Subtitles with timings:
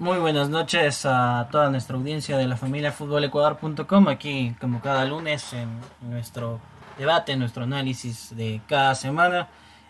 [0.00, 5.52] Muy buenas noches a toda nuestra audiencia de la familia futbolecuador.com, aquí como cada lunes
[5.52, 5.68] en
[6.00, 6.58] nuestro
[6.98, 9.46] debate, nuestro análisis de cada semana,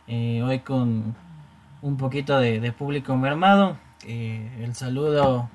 [0.06, 1.16] eh, hoy con
[1.80, 5.48] un poquito de, público mermado, eh, el saludo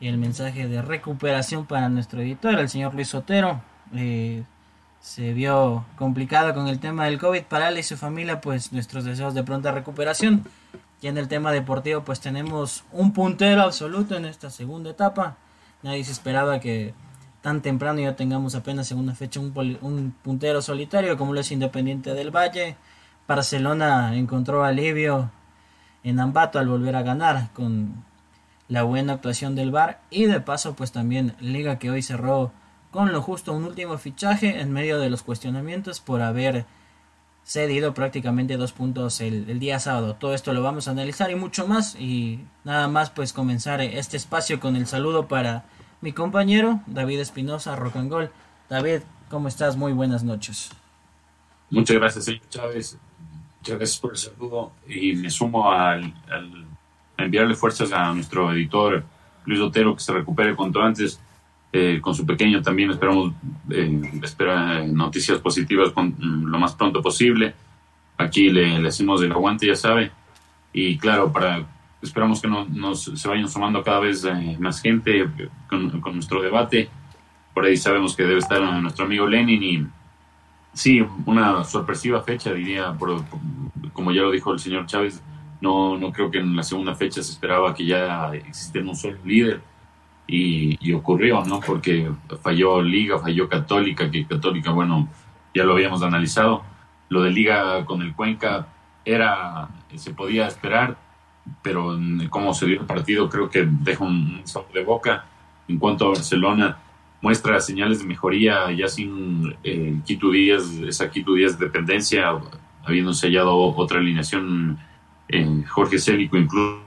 [0.00, 3.62] y el mensaje de recuperación para nuestro editor, el señor Luis Sotero,
[3.94, 4.42] eh,
[4.98, 9.04] se vio complicado con el tema del COVID para él y su familia, pues nuestros
[9.04, 10.44] deseos de pronta recuperación.
[11.00, 15.36] Y en el tema deportivo pues tenemos un puntero absoluto en esta segunda etapa.
[15.82, 16.94] Nadie se esperaba que
[17.42, 22.14] tan temprano ya tengamos apenas segunda fecha un, un puntero solitario como lo es Independiente
[22.14, 22.76] del Valle.
[23.28, 25.30] Barcelona encontró alivio
[26.02, 28.04] en Ambato al volver a ganar con
[28.68, 32.52] la buena actuación del VAR y de paso pues también Liga que hoy cerró
[32.90, 36.64] con lo justo un último fichaje en medio de los cuestionamientos por haber
[37.44, 40.16] cedido prácticamente dos puntos el, día sábado.
[40.16, 41.94] Todo esto lo vamos a analizar y mucho más.
[41.94, 45.64] Y nada más pues comenzar este espacio con el saludo para
[46.00, 48.30] mi compañero David Espinosa, Rock and.
[48.68, 49.76] David, ¿cómo estás?
[49.76, 50.70] Muy buenas noches.
[51.70, 52.98] Muchas gracias, señor Chávez.
[53.58, 56.14] Muchas gracias por el saludo y me sumo al,
[57.16, 59.04] a enviarle fuerzas a nuestro editor
[59.44, 61.20] Luis Otero que se recupere cuanto antes
[61.76, 63.32] eh, con su pequeño también esperamos
[63.68, 67.52] eh, espera noticias positivas con, mm, lo más pronto posible.
[68.16, 70.12] Aquí le, le hacemos el aguante, ya sabe.
[70.72, 71.66] Y claro, para
[72.00, 75.28] esperamos que no, nos, se vayan sumando cada vez eh, más gente
[75.68, 76.88] con, con, nuestro debate.
[77.52, 79.84] Por ahí sabemos que debe estar nuestro amigo Lenin y
[80.74, 83.24] sí, una sorpresiva fecha, diría, por,
[83.92, 85.20] como ya lo dijo el señor Chávez,
[85.60, 89.18] no, no creo que en la segunda fecha se esperaba que ya existiera un solo
[89.24, 89.73] líder
[90.26, 91.60] y, ocurrió, ¿no?
[91.60, 92.10] Porque
[92.42, 95.08] falló Liga, falló Católica, que Católica, bueno,
[95.54, 96.64] ya lo habíamos analizado.
[97.08, 98.66] Lo de Liga con el Cuenca
[99.04, 100.96] era, se podía esperar,
[101.62, 101.98] pero
[102.30, 105.26] como se dio el partido creo que deja un, sabor de boca.
[105.68, 106.78] En cuanto a Barcelona,
[107.20, 112.38] muestra señales de mejoría ya sin eh, Quito Díaz, esa Quito Díaz dependencia,
[112.84, 114.78] habiendo sellado otra alineación
[115.28, 116.83] eh, Jorge Célico incluso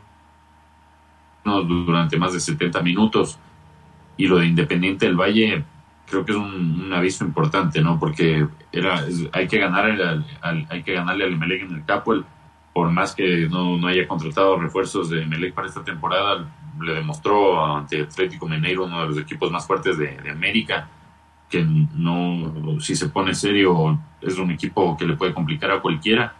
[1.48, 3.40] durante más de 70 minutos.
[4.18, 5.64] Y lo de Independiente del Valle
[6.08, 8.00] creo que es un, aviso importante, ¿no?
[8.00, 9.04] Porque era,
[9.34, 12.24] hay, que ganar hay que ganarle al Emelec en el Capuel,
[12.74, 16.48] por más que no, no haya contratado refuerzos de Emelec para esta temporada,
[16.80, 20.88] le demostró ante Atlético Mineiro, uno de los equipos más fuertes de, de América,
[21.50, 26.34] que no, si se pone serio, es un equipo que le puede complicar a cualquiera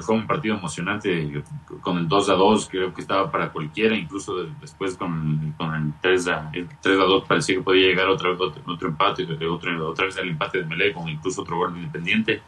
[0.00, 1.42] fue un partido emocionante
[1.82, 5.92] con el 2 a 2, creo que estaba para cualquiera, incluso después con, con el,
[6.00, 9.88] 3 a, el 3 a 2 parecía que podía llegar otra, otro, otro empate, otro,
[9.88, 12.42] otra vez el empate de Melé con incluso otro gol de Independiente,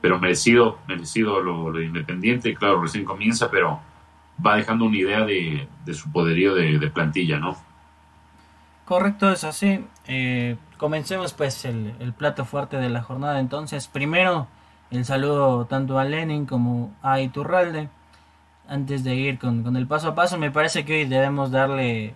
[0.00, 3.80] pero merecido, merecido lo, de Independiente, claro, recién comienza, pero
[4.44, 7.56] va dejando una idea de, su poderío de, plantilla, ¿no?
[8.86, 9.84] Correcto, es así.
[10.06, 13.86] Eh, comencemos pues el plato fuerte de la jornada entonces.
[13.86, 14.48] Primero
[14.90, 17.88] el saludo tanto a Lenin como a Iturralde.
[18.68, 22.14] Antes de ir con, el paso a paso, me parece que hoy debemos darle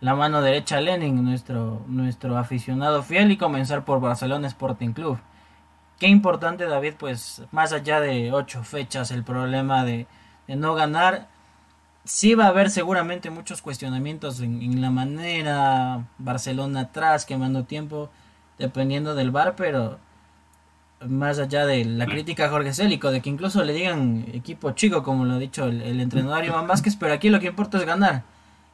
[0.00, 5.18] la mano derecha a Lenin, nuestro, nuestro aficionado fiel, y comenzar por Barcelona Sporting Club.
[5.98, 10.06] Qué importante, David, pues más allá de ocho fechas, el problema de,
[10.46, 11.28] no ganar.
[12.04, 18.10] Sí va a haber seguramente muchos cuestionamientos en, en, la manera, Barcelona atrás, quemando tiempo,
[18.58, 19.98] dependiendo del bar, pero
[21.06, 25.02] más allá de la crítica a Jorge Célico, de que incluso le digan equipo chico,
[25.02, 28.24] como lo ha dicho el, entrenador Iván Vázquez, pero aquí lo que importa es ganar.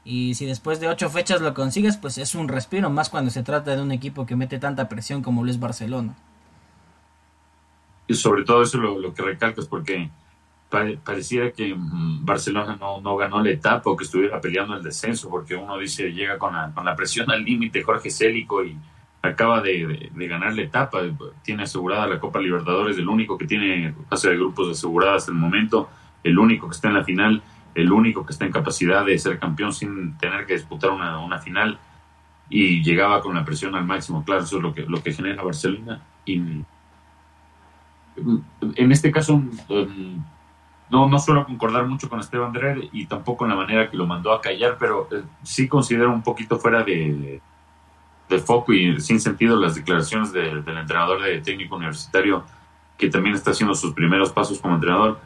[0.05, 3.43] Y si después de ocho fechas lo consigues, pues es un respiro, más cuando se
[3.43, 6.15] trata de un equipo que mete tanta presión como lo es Barcelona.
[8.07, 10.11] Y sobre todo eso lo, lo que recalcas, porque
[10.69, 15.29] pareciera que mm, Barcelona no, no, ganó la etapa o que estuviera peleando el descenso,
[15.29, 18.77] porque uno dice, llega con la, con la presión al límite Jorge Célico y
[19.29, 21.01] acaba de, ganar la etapa,
[21.43, 25.39] tiene asegurada la Copa Libertadores, el único que tiene fase de grupos asegurada hasta el
[25.39, 25.89] momento,
[26.23, 27.43] el único que está en la final,
[27.75, 31.79] el único que está en capacidad de ser campeón sin tener que disputar una, final.
[32.51, 35.43] Y llegaba con la presión al máximo, claro, eso es lo que, lo que genera
[35.43, 36.03] Barcelona.
[36.27, 36.37] Y
[38.77, 39.43] en este caso
[40.91, 44.07] no, no suelo concordar mucho con Esteban Dreher y tampoco en la manera que lo
[44.07, 47.41] mandó a callar, pero eh, sí considero un poquito fuera de, de
[48.45, 52.45] foco y sin sentido las declaraciones del entrenador de técnico universitario
[52.97, 55.21] que también está haciendo sus primeros pasos como entrenador,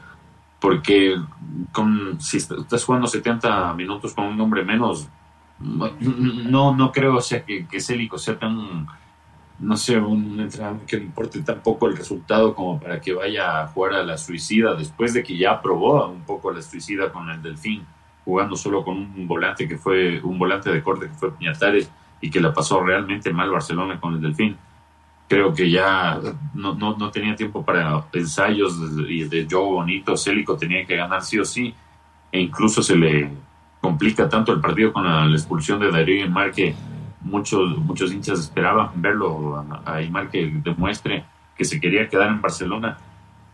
[0.60, 1.16] porque
[1.72, 5.08] con, si estás jugando 70 minutos con un hombre menos,
[5.60, 8.86] no, no creo o sea, que, que Célico sea tan
[9.58, 13.66] no sé, un entrenador que le importe tampoco el resultado como para que vaya a
[13.66, 17.42] jugar a la suicida después de que ya probó un poco la suicida con el
[17.42, 17.84] Delfín,
[18.24, 22.30] jugando solo con un volante que fue un volante de corte que fue Piñatares y
[22.30, 24.56] que la pasó realmente mal Barcelona con el Delfín.
[25.28, 26.18] Creo que ya
[26.54, 31.22] no, no, no tenía tiempo para ensayos de, de Joe Bonito, Célico tenía que ganar
[31.22, 31.74] sí o sí,
[32.32, 33.30] e incluso se le
[33.80, 36.74] complica tanto el partido con la, expulsión de Darío Marque
[37.20, 41.24] muchos, muchos hinchas esperaban verlo a, Aymar que demuestre
[41.56, 42.96] que se quería quedar en Barcelona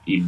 [0.06, 0.22] y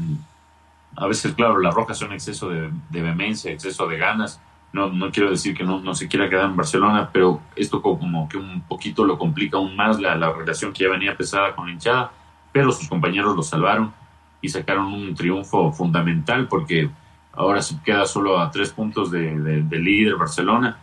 [0.97, 4.41] a veces, claro, la Roja son exceso de, de vehemencia, exceso de ganas.
[4.77, 8.29] No, no quiero decir que no, no se quiera quedar en Barcelona, pero esto como
[8.29, 11.67] que un poquito lo complica aún más la, la relación que ya venía pesada con
[11.67, 12.13] la hinchada,
[12.53, 13.95] pero sus compañeros lo salvaron
[14.43, 16.91] y sacaron un triunfo fundamental porque
[17.33, 20.77] ahora se queda solo a tres puntos de, de líder Barcelona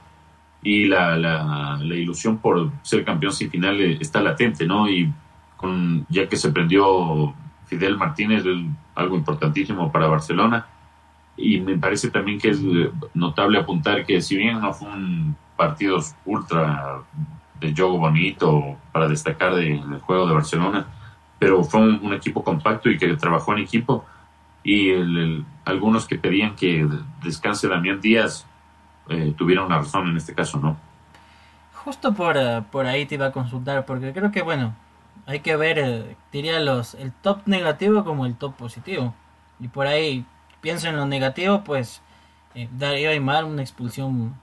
[0.63, 4.89] y la, la, ilusión por ser campeón sin final está latente, ¿no?
[4.89, 5.11] Y
[5.57, 7.33] con, ya que se prendió
[7.67, 8.43] Fidel Martínez,
[8.95, 10.65] algo importantísimo para Barcelona.
[11.35, 12.59] Y me parece también que es
[13.13, 17.01] notable apuntar que si bien no fue un partido ultra
[17.59, 20.85] de juego bonito para destacar del juego de Barcelona,
[21.39, 24.06] pero fue un, equipo compacto y que trabajó en equipo.
[24.63, 24.91] Y
[25.65, 26.88] algunos que pedían que
[27.21, 28.45] descanse Damián Díaz,
[29.09, 30.77] eh, tuviera una razón en este caso, ¿no?
[31.83, 34.74] Justo por, eh, por ahí te iba a consultar, porque creo que, bueno,
[35.25, 39.13] hay que ver, eh, diría los, el top negativo como el top positivo.
[39.59, 40.25] Y por ahí,
[40.63, 42.01] pienso en lo negativo, pues
[42.56, 44.33] eh, Darío Aymar, una expulsión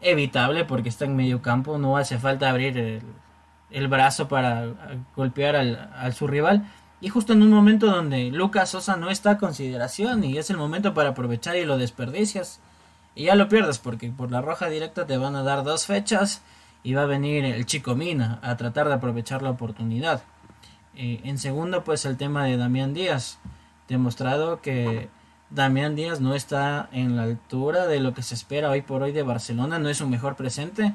[0.00, 3.02] evitable porque está en medio campo, no hace falta abrir
[3.70, 6.64] el, brazo para golpear al, su rival.
[7.02, 10.56] Y justo en un momento donde Lucas Sosa no está a consideración y es el
[10.56, 12.60] momento para aprovechar y lo desperdicias.
[13.14, 16.40] Y ya lo pierdes porque por la roja directa te van a dar dos fechas
[16.82, 20.22] y va a venir el chico Mina a tratar de aprovechar la oportunidad.
[20.96, 23.38] Eh, en segundo, pues el tema de Damián Díaz.
[23.88, 25.10] Demostrado que
[25.54, 29.12] Damián Díaz no está en la altura de lo que se espera hoy por hoy
[29.12, 30.92] de Barcelona, no es su mejor presente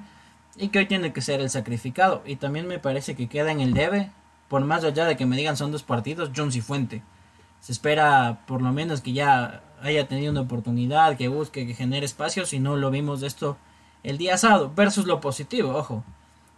[0.57, 2.21] y que hoy tiene que ser el sacrificado.
[2.25, 4.11] Y también me parece que queda en el debe,
[4.50, 7.01] por más allá de que me digan son dos partidos, Jones y Fuente.
[7.61, 12.05] Se espera por lo menos que ya haya tenido una oportunidad, que busque, que genere
[12.05, 13.57] espacios y no lo vimos de esto
[14.03, 16.03] el día sábado, versus lo positivo, ojo.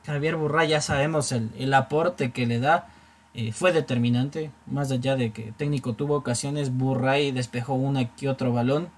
[0.06, 2.88] Javier Burray ya sabemos el, aporte que le da,
[3.34, 8.52] eh, fue determinante, más allá de que técnico tuvo ocasiones, Burray despejó una que otro
[8.52, 8.90] balón.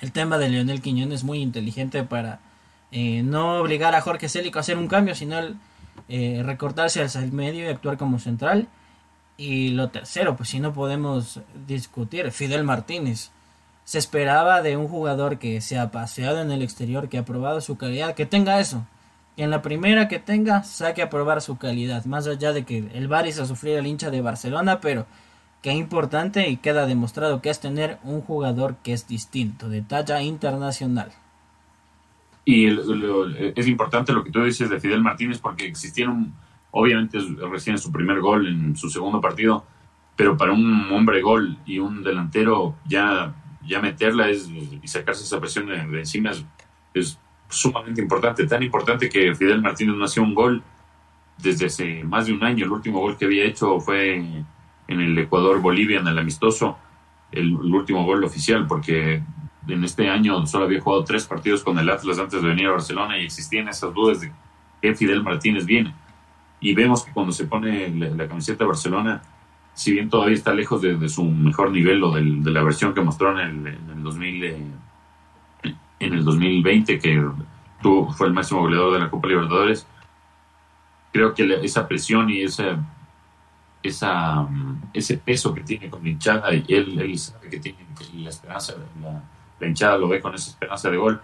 [0.00, 2.40] El tema de Leonel Quiñones es muy inteligente para
[2.90, 5.36] eh, no obligar a Jorge Célico a hacer un cambio, sino
[6.08, 8.68] eh, recortarse hacia el medio y actuar como central.
[9.36, 13.30] Y lo tercero, pues si no podemos discutir, Fidel Martínez
[13.84, 17.60] se esperaba de un jugador que se ha paseado en el exterior, que ha probado
[17.60, 18.86] su calidad, que tenga eso.
[19.38, 22.04] En la primera que tenga, saque a probar su calidad.
[22.04, 25.06] Más allá de que el Baris a sufrir el hincha de Barcelona, pero
[25.62, 30.20] que importante y queda demostrado que es tener un jugador que es distinto, de talla
[30.22, 31.10] internacional.
[32.44, 36.34] Y es importante lo que tú dices de Fidel Martínez porque existieron,
[36.70, 37.18] obviamente
[37.50, 39.64] recién su primer gol en su segundo partido,
[40.16, 43.34] pero para un hombre gol y un delantero ya
[43.68, 46.32] ya meterla es, y sacarse esa presión de, encima
[46.94, 48.46] es, sumamente importante.
[48.46, 50.62] Tan importante que Fidel Martínez no hacía un gol
[51.38, 52.64] desde hace más de un año.
[52.64, 56.78] El último gol que había hecho fue en el Ecuador-Bolivia, en el amistoso,
[57.30, 59.22] el, último gol oficial, porque
[59.66, 62.72] en este año solo había jugado tres partidos con el Atlas antes de venir a
[62.72, 64.32] Barcelona y existían esas dudas de
[64.80, 65.94] qué Fidel Martínez viene.
[66.60, 69.22] Y vemos que cuando se pone la, camiseta de Barcelona,
[69.74, 73.38] si bien todavía está lejos de, su mejor nivel o de la versión que mostró
[73.38, 74.56] en el, en el 2000, eh,
[75.98, 77.24] en el 2020, que
[77.82, 79.86] tuvo, fue el máximo goleador de la Copa Libertadores,
[81.12, 82.78] creo que esa presión y esa,
[83.82, 84.46] esa,
[84.92, 87.78] ese peso que tiene con la hinchada, y él, él sabe que tiene
[88.14, 91.20] la esperanza, la, hinchada lo ve con esa esperanza de gol,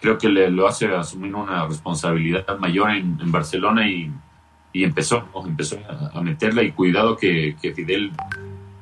[0.00, 4.10] creo que le, lo hace asumir una responsabilidad mayor en, en Barcelona y
[4.72, 5.78] y empezó, empezó
[6.14, 8.12] a, meterla y cuidado que, Fidel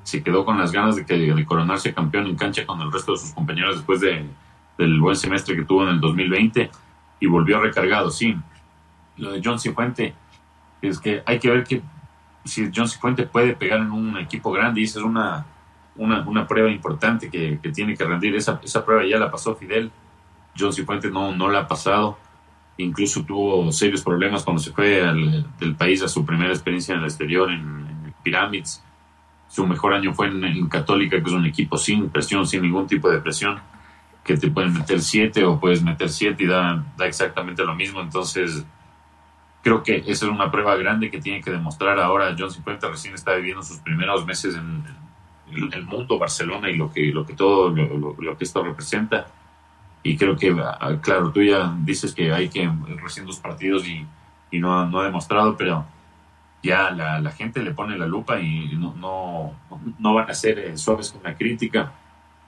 [0.02, 3.12] se quedó con las ganas de, que, de coronarse campeón en cancha con el resto
[3.12, 4.24] de sus compañeros después de,
[4.78, 6.70] del buen semestre que tuvo en el 2020
[7.20, 8.36] y volvió recargado, sí.
[9.16, 10.14] Lo de John Cifuente
[10.82, 11.82] es que hay que ver que
[12.44, 15.46] si John Cifuente puede pegar en un equipo grande y esa es una
[15.98, 18.34] una, una prueba importante que, que, tiene que rendir.
[18.34, 19.90] Esa, esa prueba ya la pasó Fidel.
[20.58, 22.18] John Cifuentes no, no la ha pasado.
[22.78, 27.00] Incluso tuvo serios problemas cuando se fue al, del país a su primera experiencia en
[27.00, 28.82] el exterior, en, en Pyramids.
[29.48, 33.08] Su mejor año fue en, Católica, que es un equipo sin presión, sin ningún tipo
[33.08, 33.58] de presión,
[34.26, 38.00] que te pueden meter siete o puedes meter siete y da, da exactamente lo mismo.
[38.00, 38.66] Entonces,
[39.62, 42.34] creo que esa es una prueba grande que tiene que demostrar ahora.
[42.36, 44.84] John Cifuentes recién está viviendo sus primeros meses en,
[45.72, 49.28] el mundo Barcelona y lo que, lo que todo lo, lo, que esto representa.
[50.02, 52.68] Y creo que, ah, claro, tú ya dices que hay que
[53.00, 54.04] recién dos partidos y,
[54.50, 55.86] y no, no, ha demostrado, pero
[56.64, 59.52] ya la, la, gente le pone la lupa y no, no,
[60.00, 61.92] no van a ser eh, suaves con la crítica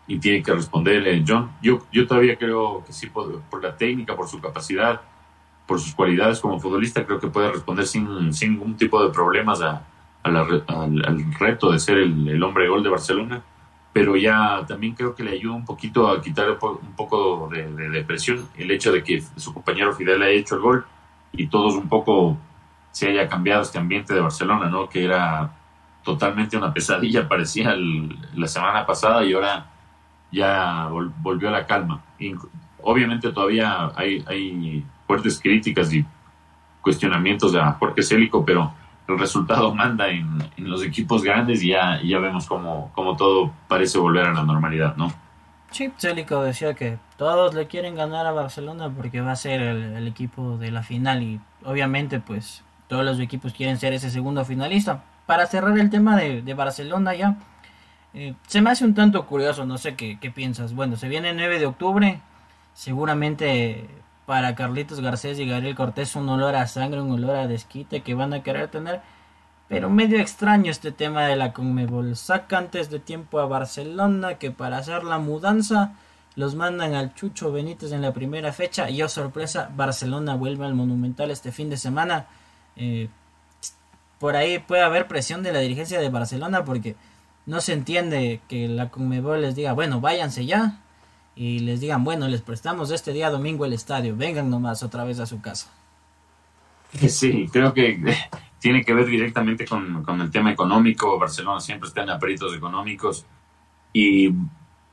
[0.08, 1.22] y tiene que responderle.
[1.24, 5.02] John, yo, yo todavía creo que sí, por, la técnica, por su capacidad,
[5.66, 9.60] por sus cualidades como futbolista, creo que puede responder sin, sin ningún tipo de problemas
[9.60, 9.82] a,
[10.24, 13.42] la, al, al, reto de ser el, el, hombre gol de Barcelona,
[13.92, 18.48] pero ya también creo que le ayuda un poquito a quitar un poco de, presión
[18.56, 20.86] el hecho de que su compañero Fidel haya hecho el gol
[21.32, 22.38] y todos un poco
[22.90, 24.88] se haya cambiado este ambiente de Barcelona, ¿no?
[24.88, 25.52] Que era
[26.02, 29.66] totalmente una pesadilla, parecía la semana pasada y ahora
[30.30, 32.02] ya vol, volvió a la calma.
[32.18, 32.34] Y,
[32.82, 36.04] obviamente todavía hay, hay fuertes críticas y
[36.80, 38.72] cuestionamientos a Jorge Célico, pero
[39.08, 43.52] el resultado manda en, en, los equipos grandes y ya, ya vemos cómo, cómo todo
[43.68, 45.12] parece volver a la normalidad, ¿no?
[45.70, 49.96] Sí, Célico decía que todos le quieren ganar a Barcelona porque va a ser el,
[49.96, 54.46] el, equipo de la final y obviamente pues todos los equipos quieren ser ese segundo
[54.46, 55.04] finalista.
[55.26, 57.36] Para cerrar el tema de, de Barcelona ya,
[58.18, 60.74] eh, se me hace un tanto curioso, no sé qué, qué piensas.
[60.74, 62.20] Bueno, se viene el 9 de octubre,
[62.74, 63.88] seguramente
[64.26, 68.14] para Carlitos Garcés y Gabriel Cortés un olor a sangre, un olor a desquite que
[68.14, 69.02] van a querer tener.
[69.68, 72.16] Pero medio extraño este tema de la Conmebol.
[72.16, 75.92] Saca antes de tiempo a Barcelona que para hacer la mudanza
[76.34, 78.90] los mandan al Chucho Benítez en la primera fecha.
[78.90, 82.26] Y oh sorpresa, Barcelona vuelve al Monumental este fin de semana.
[82.74, 83.08] Eh,
[84.18, 86.96] por ahí puede haber presión de la dirigencia de Barcelona porque
[87.48, 90.80] no se entiende que la Conmebol les diga, bueno, váyanse ya
[91.34, 95.18] y les digan, bueno, les prestamos este día domingo el estadio, vengan nomás otra vez
[95.18, 95.72] a su casa.
[97.08, 97.98] Sí, creo que
[98.60, 101.18] tiene que ver directamente con, con el tema económico.
[101.18, 103.24] Barcelona siempre está en aprietos económicos
[103.94, 104.28] y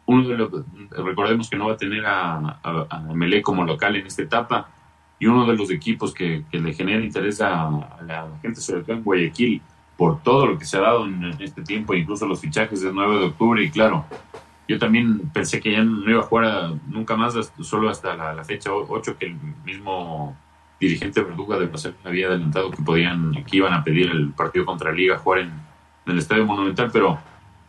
[0.05, 0.51] uno de los,
[0.91, 4.69] recordemos que no va a tener a, a, a Melé como local en esta etapa
[5.19, 8.95] y uno de los equipos que, le genera interés a, a, la gente, sobre todo
[8.95, 9.62] en Guayaquil,
[9.97, 13.19] por todo lo que se ha dado en, este tiempo, incluso los fichajes del 9
[13.19, 14.05] de octubre y claro,
[14.67, 18.71] yo también pensé que ya no iba a jugar nunca más, solo hasta la, fecha
[18.73, 20.35] 8, que el mismo
[20.79, 24.91] dirigente Verduga de Barcelona había adelantado que podían, que iban a pedir el partido contra
[24.91, 25.51] Liga jugar en,
[26.07, 27.17] el Estadio Monumental, pero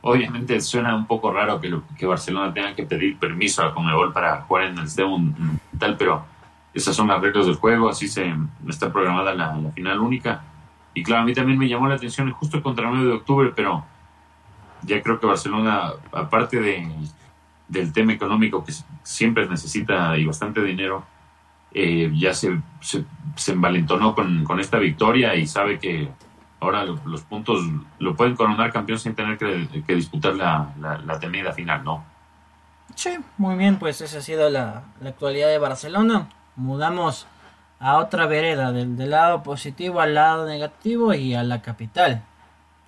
[0.02, 4.12] obviamente suena un poco raro que, lo, que Barcelona tenga que pedir permiso a Conmebol
[4.12, 6.24] para jugar en el Estadio Monumental, pero
[6.74, 8.34] esas son las reglas del juego, así se
[8.68, 10.42] está programada la final única.
[10.96, 13.52] Y claro, a mí también me llamó la atención justo contra el 9 de octubre,
[13.54, 13.84] pero
[14.80, 16.88] ya creo que Barcelona, aparte de,
[17.68, 18.72] del tema económico que
[19.02, 21.04] siempre necesita y bastante dinero,
[21.74, 26.08] eh, ya se, se, envalentonó con, con, esta victoria y sabe que
[26.60, 27.60] ahora los puntos
[27.98, 32.06] lo pueden coronar campeón sin tener que, disputar la, la, la, temida final, ¿no?
[32.94, 36.30] Sí, muy bien, pues esa ha sido la, la actualidad de Barcelona.
[36.56, 37.26] Mudamos
[37.78, 42.22] a otra vereda, del, del lado positivo al lado negativo y a la capital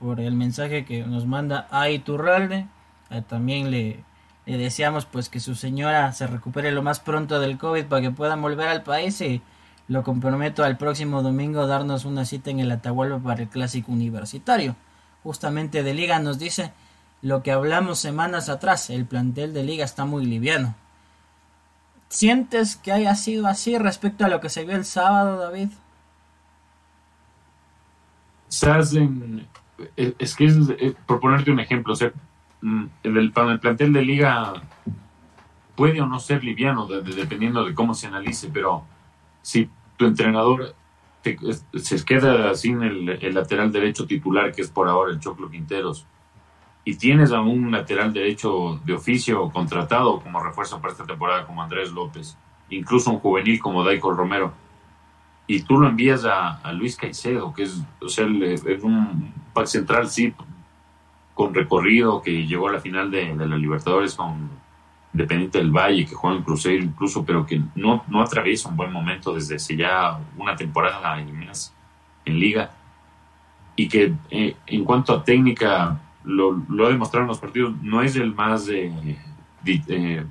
[0.00, 2.66] por el mensaje que nos manda a Iturralde.
[3.10, 4.04] Eh, también le,
[4.46, 8.10] le, deseamos pues que su señora se recupere lo más pronto del COVID para que
[8.10, 9.42] puedan volver al país y
[9.88, 14.76] lo comprometo al próximo domingo darnos una cita en el Atahualpa para el clásico universitario.
[15.22, 16.72] Justamente de liga nos dice
[17.20, 20.76] lo que hablamos semanas atrás, el plantel de liga está muy liviano.
[22.08, 25.68] ¿Sientes que haya sido así respecto a lo que se vio el sábado, David?
[28.48, 29.46] Estás en,
[29.96, 32.12] es que es, es, ponerte un ejemplo, o sea,
[32.62, 34.54] mm, el, el, el, plantel de liga
[35.76, 38.84] puede o no ser liviano, de, de, dependiendo de cómo se analice, pero
[39.42, 40.74] si tu entrenador
[41.22, 41.36] te,
[41.78, 46.06] se queda sin el, el, lateral derecho titular, que es por ahora el Choclo Quinteros,
[46.88, 51.62] y tienes a un lateral derecho de oficio contratado como refuerzo para esta temporada, como
[51.62, 52.34] Andrés López,
[52.70, 54.54] incluso un juvenil como Daiko Romero,
[55.46, 60.08] y tú lo envías a, Luis Caicedo, que es, o sea, es un pack central,
[60.08, 60.32] sí,
[61.34, 64.48] con recorrido, que llegó a la final de, la Libertadores con
[65.12, 68.92] Independiente del Valle, que juega en Cruzeiro incluso, pero que no, no atraviesa un buen
[68.94, 71.74] momento desde hace ya una temporada más
[72.24, 72.70] en liga.
[73.76, 78.14] Y que eh, en cuanto a técnica, lo, ha demostrado en los partidos, no es
[78.16, 78.92] el más eh,
[79.66, 80.24] eh,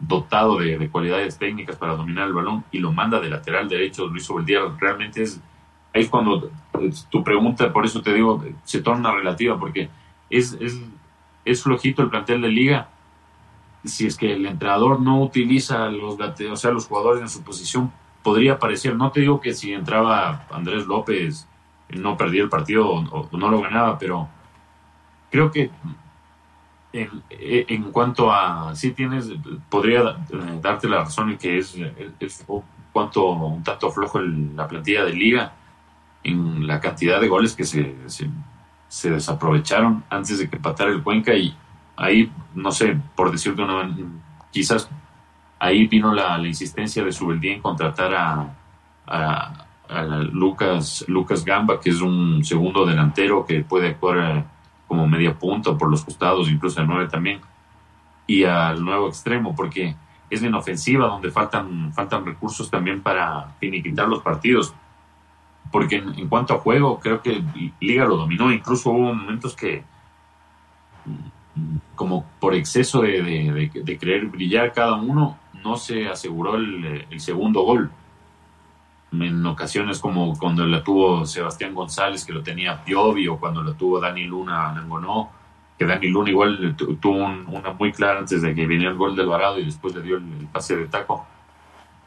[0.00, 4.28] dotado de, cualidades técnicas para dominar el balón y lo manda de lateral derecho Luis
[4.28, 4.60] Obeldía.
[4.78, 5.40] Realmente es
[5.94, 6.50] ahí es cuando
[7.10, 9.88] tu pregunta, por eso te digo, se torna relativa, porque
[10.30, 10.80] es, es,
[11.44, 12.90] es flojito el plantel de liga.
[13.84, 17.92] Si es que el entrenador no utiliza los, o sea, los jugadores en su posición,
[18.22, 21.48] podría parecer, no te digo que si entraba Andrés López
[21.88, 24.28] no perdía el partido o, no lo ganaba, pero
[25.30, 25.70] creo que
[26.92, 29.30] en, cuanto a, sí tienes,
[29.68, 30.16] podría
[30.60, 31.76] darte la razón en que es,
[32.46, 35.52] un, cuanto, un tanto flojo la plantilla de liga
[36.24, 37.94] en la cantidad de goles que se,
[38.88, 41.54] se, desaprovecharon antes de que patara el Cuenca y
[41.96, 43.94] ahí, no sé, por decirte una
[44.50, 44.88] quizás
[45.58, 48.54] ahí vino la, insistencia de Subeldía en contratar a,
[49.06, 49.64] a,
[50.32, 54.44] Lucas, Lucas Gamba, que es un segundo delantero que puede actuar eh,
[54.88, 57.40] como media punta por los costados, incluso el nueve también,
[58.26, 59.94] y al nuevo extremo, porque
[60.30, 64.74] es en ofensiva donde faltan, faltan recursos también para finiquitar los partidos.
[65.70, 67.42] Porque en, cuanto a juego, creo que
[67.80, 69.84] Liga lo dominó, incluso hubo momentos que
[71.94, 77.90] como por exceso de, de, querer brillar cada uno, no se aseguró el, segundo gol.
[79.12, 83.74] En ocasiones como cuando la tuvo Sebastián González, que lo tenía Piovi, o cuando lo
[83.74, 85.30] tuvo Dani Luna Nangonó,
[85.78, 89.26] que Dani Luna igual tuvo una muy clara antes de que viniera el gol del
[89.26, 91.26] Varado y después le dio el, pase de taco.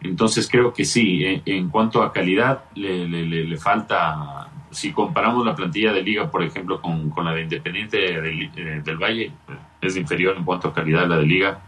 [0.01, 6.01] Entonces creo que sí, en, cuanto a calidad le, falta, si comparamos la plantilla de
[6.01, 9.31] liga, por ejemplo, con, con la de Independiente del, eh, del Valle,
[9.79, 11.62] es inferior en cuanto a calidad la de liga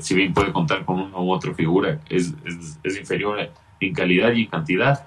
[0.00, 2.34] si bien puede contar con una u otra figura, es,
[2.82, 3.50] es, inferior
[3.80, 5.06] en calidad y en cantidad.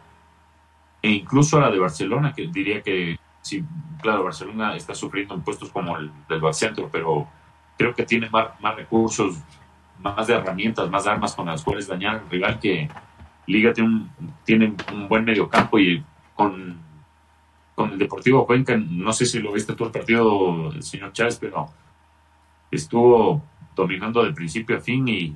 [1.01, 3.63] E incluso la de Barcelona, que diría que, sí,
[4.01, 7.27] claro, Barcelona está sufriendo en puestos como el del Barcentro, pero
[7.77, 9.37] creo que tiene más, más recursos,
[9.99, 12.89] más de herramientas, más armas con las cuales dañar al rival que
[13.47, 14.11] Liga tiene un,
[14.43, 16.03] tiene un buen mediocampo y
[16.35, 16.77] con,
[17.75, 21.37] con el Deportivo Cuenca, no sé si lo viste tú el partido, el señor Chávez,
[21.39, 21.67] pero
[22.69, 23.41] estuvo
[23.75, 25.35] dominando de principio a fin y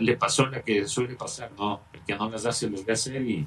[0.00, 1.80] le pasó la que suele pasar, ¿no?
[1.92, 3.46] El que no las hace los va a hacer y,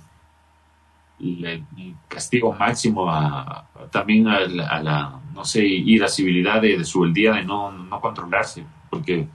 [1.23, 1.63] el
[2.07, 8.01] castigo máximo a, también a la, no sé, irascibilidad de, su el de no, no
[8.01, 9.27] controlarse, porque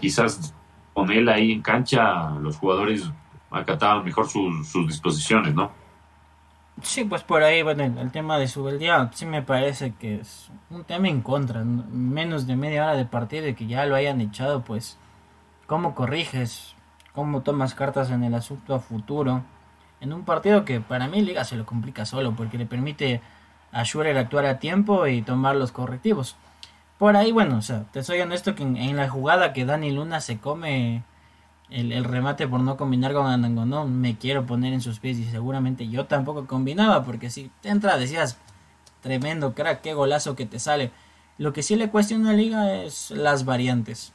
[0.00, 0.54] quizás
[0.94, 3.10] con él ahí en cancha los jugadores
[3.50, 5.70] acataban mejor sus, sus disposiciones, ¿no?
[6.82, 10.50] Sí, pues por ahí, bueno, el, tema de su día sí me parece que es
[10.70, 11.62] un tema en contra.
[11.62, 14.98] Menos de media hora de partido y que ya lo hayan echado, pues,
[15.70, 16.74] ¿cómo corriges?
[17.14, 19.44] ¿Cómo tomas cartas en el asunto a futuro?
[20.00, 23.20] En un partido que para mí Liga se lo complica solo, porque le permite
[23.70, 26.34] a Schurer actuar a tiempo y tomar los correctivos.
[26.98, 30.20] Por ahí, bueno, o sea, te soy honesto que en la jugada que Dani Luna
[30.20, 31.04] se come
[31.68, 35.24] el, remate por no combinar con Andango, no me quiero poner en sus pies y
[35.26, 38.38] seguramente yo tampoco combinaba porque si te entra decías
[39.02, 40.90] tremendo crack, qué golazo que te sale.
[41.38, 44.12] Lo que sí le cuestiona a Liga es las variantes.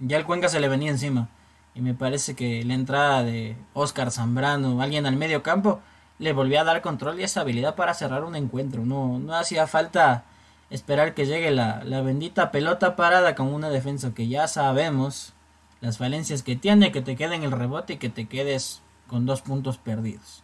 [0.00, 1.28] Ya el Cuenca se le venía encima
[1.74, 5.80] y me parece que la entrada de Oscar Zambrano, alguien al medio campo,
[6.18, 8.84] le volvió a dar control y esa habilidad para cerrar un encuentro.
[8.84, 10.24] No, no hacía falta
[10.70, 15.34] esperar que llegue la, la bendita pelota parada con una defensa que ya sabemos
[15.80, 19.26] las falencias que tiene, que te quede en el rebote y que te quedes con
[19.26, 20.42] dos puntos perdidos.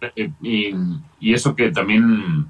[0.00, 2.46] Eh, y, eso que también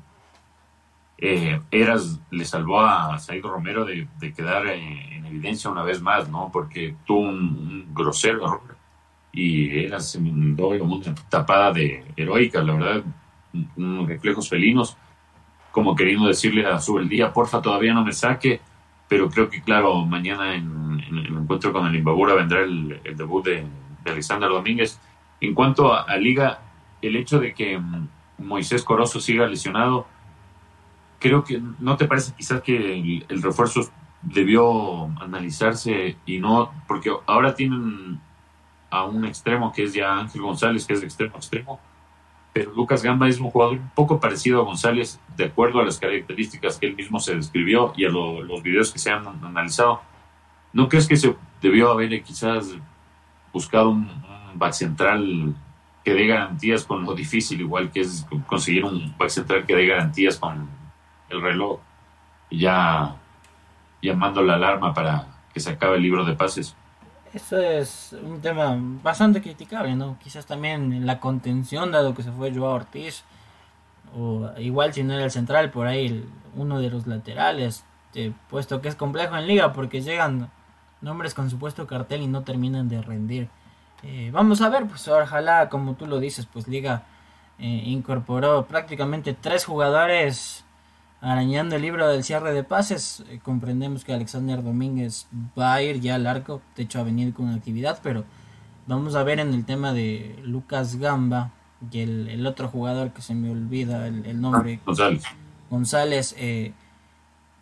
[1.19, 6.51] eh, Eras le salvó a Said Romero de, quedar en, evidencia una vez más, ¿no?
[6.53, 8.63] Porque tuvo un, grosero
[9.33, 13.05] y Eras se mandó una tapada de heroica, la verdad,
[13.77, 14.97] unos reflejos felinos,
[15.73, 18.61] como queriendo decirle a su el día, porfa, todavía no me saque
[19.09, 23.65] pero creo que, claro, mañana en, el encuentro con el Imbabura vendrá el, debut de,
[24.05, 25.01] de, Alexander Domínguez.
[25.41, 26.61] En cuanto a, Liga,
[27.01, 30.07] el hecho de que mm, Moisés Corozo siga lesionado,
[31.19, 33.91] creo que, ¿no te parece quizás que el, refuerzo
[34.23, 38.21] debió analizarse y no, porque ahora tienen
[38.91, 41.81] a un extremo que es ya Ángel González, que es de extremo extremo,
[42.53, 45.99] pero Lucas Gamba es un jugador un poco parecido a González, de acuerdo a las
[45.99, 50.01] características que él mismo se describió y a los videos que se han analizado.
[50.73, 52.75] ¿No crees que se debió haber quizás
[53.53, 54.09] buscado un,
[54.55, 55.55] back central
[56.03, 59.87] que dé garantías con lo difícil, igual que es conseguir un back central que dé
[59.87, 60.67] garantías con
[61.29, 61.81] el reloj,
[62.51, 63.17] ya
[64.03, 66.77] llamando la alarma para que se acabe el libro de pases?
[67.33, 70.17] Eso es un tema bastante criticable, ¿no?
[70.23, 73.25] Quizás también la contención, dado que se fue Joao Ortiz,
[74.17, 77.85] o igual si no era el central, por ahí uno de los laterales,
[78.49, 80.51] puesto que es complejo en liga porque llegan
[81.01, 83.49] nombres con supuesto cartel y no terminan de rendir.
[84.03, 87.05] Eh, vamos a ver, pues ojalá, como tú lo dices, pues Liga
[87.59, 90.66] eh, incorporó prácticamente tres jugadores
[91.21, 93.25] arañando el libro del cierre de pases.
[93.29, 95.27] Eh, comprendemos que Alexander Domínguez
[95.59, 98.25] va a ir ya al arco, de hecho a venir con actividad, pero
[98.87, 101.53] vamos a ver en el tema de Lucas Gamba
[101.91, 104.81] y el, otro jugador que se me olvida el, nombre.
[104.85, 105.25] González.
[105.71, 106.35] González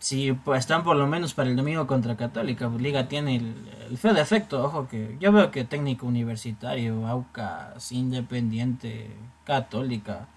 [0.04, 3.96] si pues, están por lo menos para el domingo contra Católica, pues, Liga tiene el,
[3.96, 9.10] feo defecto, ojo que yo veo que técnico universitario, Aucas, Independiente,
[9.44, 10.28] Católica,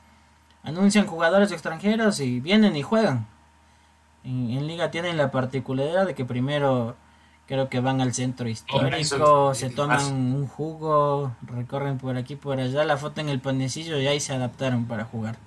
[0.68, 3.26] anuncian jugadores extranjeros y vienen y juegan.
[4.26, 6.98] En, Liga tienen la particularidad de que primero
[7.48, 12.84] creo que van al centro histórico, se toman un jugo, recorren por aquí por allá,
[12.84, 15.38] la foto en el panecillo y ahí se adaptaron para jugar.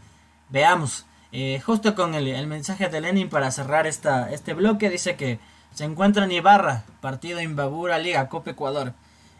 [0.48, 1.04] Veamos.
[1.32, 5.38] Eh, justo con el, mensaje de Lenin para cerrar esta, este bloque, dice que
[5.72, 8.94] se encuentra en Ibarra, partido Imbabura Liga Copa Ecuador.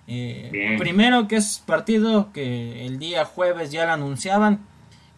[0.07, 4.61] Eh, primero que es partido que el día jueves ya lo anunciaban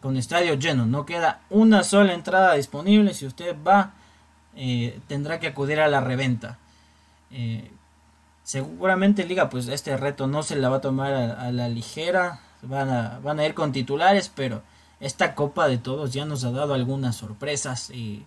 [0.03, 3.95] con estadio lleno, no queda una sola entrada disponible, si usted va
[4.55, 6.59] eh, tendrá que acudir a la reventa.
[8.43, 12.91] seguramente Liga pues este reto no se la va a tomar a, la ligera, van
[12.91, 14.63] a, van a ir con titulares, pero
[15.01, 18.27] esta Copa de Todos ya nos ha dado algunas sorpresas y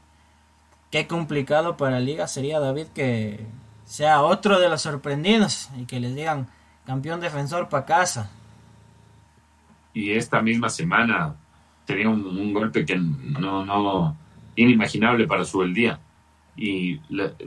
[0.92, 3.46] qué complicado para liga sería David que
[3.86, 6.48] sea otro de los sorprendidos y que les digan
[6.86, 8.30] campeón defensor para casa.
[9.94, 11.36] Y esta misma semana
[11.86, 14.18] sería un, golpe que no, no,
[14.56, 16.00] inimaginable para su el.
[16.58, 17.00] Y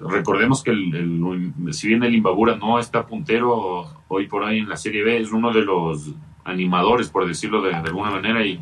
[0.08, 4.76] recordemos que el, si bien el Imbabura no está puntero hoy por hoy en la
[4.76, 6.12] Serie B, es uno de los
[6.44, 8.58] animadores, por decirlo de, alguna manera, y,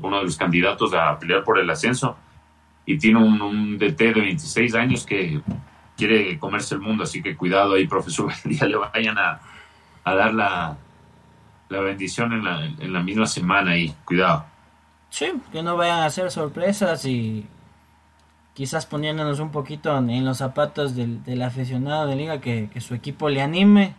[0.00, 2.16] uno de los candidatos a pelear por el ascenso.
[2.86, 5.40] Y tiene un, DT de 26 años que
[5.96, 9.40] quiere comerse el mundo, así que cuidado ahí, profesor, día le vayan a,
[10.04, 10.78] dar la,
[11.68, 14.46] la bendición en la, en la misma semana y cuidado.
[15.10, 17.46] Sí, que no vayan a hacer sorpresas y
[18.54, 22.94] quizás poniéndonos un poquito en, los zapatos del, del, aficionado de liga que, que su
[22.94, 23.94] equipo le anime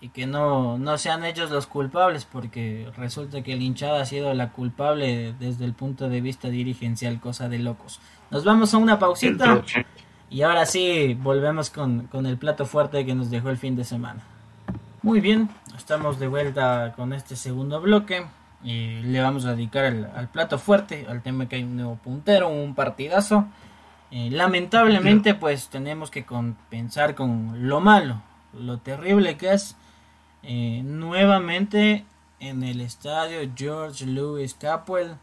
[0.00, 4.32] y que no, no sean ellos los culpables, porque resulta que el hinchada ha sido
[4.32, 8.00] la culpable desde el punto de vista dirigencial, cosa de locos.
[8.30, 9.62] Nos vamos a una pausita
[10.30, 14.22] y ahora sí volvemos con, el plato fuerte que nos dejó el fin de semana.
[15.02, 18.24] Muy bien, estamos de vuelta con este segundo bloque
[18.62, 22.74] le vamos a dedicar al, plato fuerte, al tema que hay un nuevo puntero, un
[22.74, 23.46] partidazo.
[24.10, 26.24] Eh, lamentablemente pues tenemos que
[26.68, 28.20] pensar con lo malo,
[28.52, 29.76] lo terrible que es
[30.42, 32.04] eh, nuevamente
[32.40, 35.16] en el estadio George Louis Capwell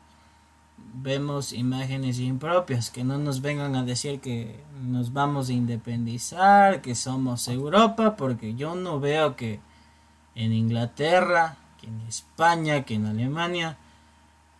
[0.77, 6.95] vemos imágenes impropias, que no nos vengan a decir que nos vamos a independizar, que
[6.95, 9.59] somos Europa, porque yo no veo que
[10.35, 13.77] en Inglaterra, en España, que en Alemania,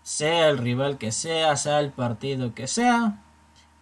[0.03, 3.21] sea el rival que sea, sea el partido que sea,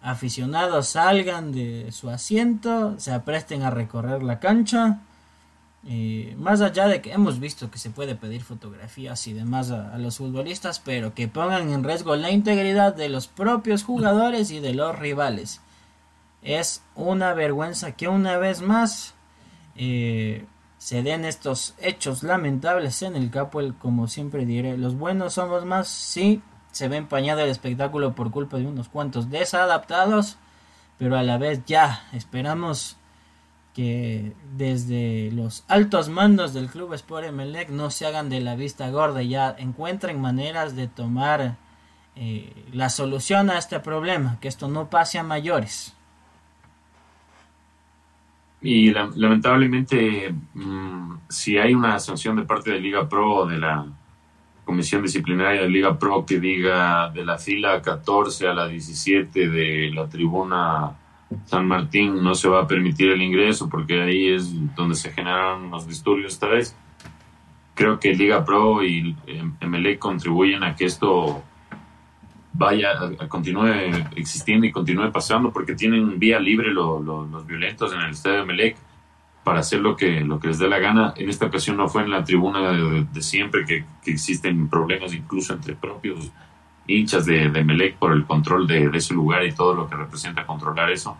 [0.02, 5.00] aficionados salgan de su asiento, se apresten a recorrer la cancha
[5.88, 9.96] eh, más allá de que hemos visto que se puede pedir fotografías y demás a,
[9.98, 14.74] los futbolistas, pero que pongan en riesgo la integridad de los propios jugadores y de
[14.74, 15.60] los rivales.
[16.42, 19.14] Es una vergüenza que una vez más
[19.76, 20.44] eh,
[20.78, 25.88] se den estos hechos lamentables en el Capuel, como siempre diré, los buenos somos más,
[25.88, 30.36] sí, se ve empañado el espectáculo por culpa de unos cuantos desadaptados,
[30.98, 32.96] pero a la vez ya esperamos
[33.74, 38.88] que desde los altos mandos del club Sport Emelec no se hagan de la vista
[38.90, 41.56] gorda y ya encuentren maneras de tomar
[42.14, 45.95] eh, la solución a este problema, que esto no pase a mayores.
[48.66, 53.86] Y lamentablemente, mm, si hay una sanción de parte de Liga Pro o de la
[54.64, 59.92] Comisión Disciplinaria de Liga Pro que diga de la fila 14 a la 17 de
[59.94, 60.96] la tribuna
[61.44, 65.70] San Martín no se va a permitir el ingreso porque ahí es donde se generaron
[65.70, 66.76] los disturbios esta vez.
[67.74, 69.14] Creo que Liga Pro y
[69.60, 71.44] MLE contribuyen a que esto
[72.56, 72.88] vaya,
[73.28, 73.68] continúe
[74.16, 78.76] existiendo y continúe pasando porque tienen vía libre los violentos en el estadio de Melec
[79.44, 81.14] para hacer lo que, lo que les dé la gana.
[81.16, 85.76] En esta ocasión no fue en la tribuna de, siempre que, existen problemas incluso entre
[85.76, 86.32] propios
[86.86, 90.46] hinchas de, de Melec por el control de, ese lugar y todo lo que representa
[90.46, 91.16] controlar eso.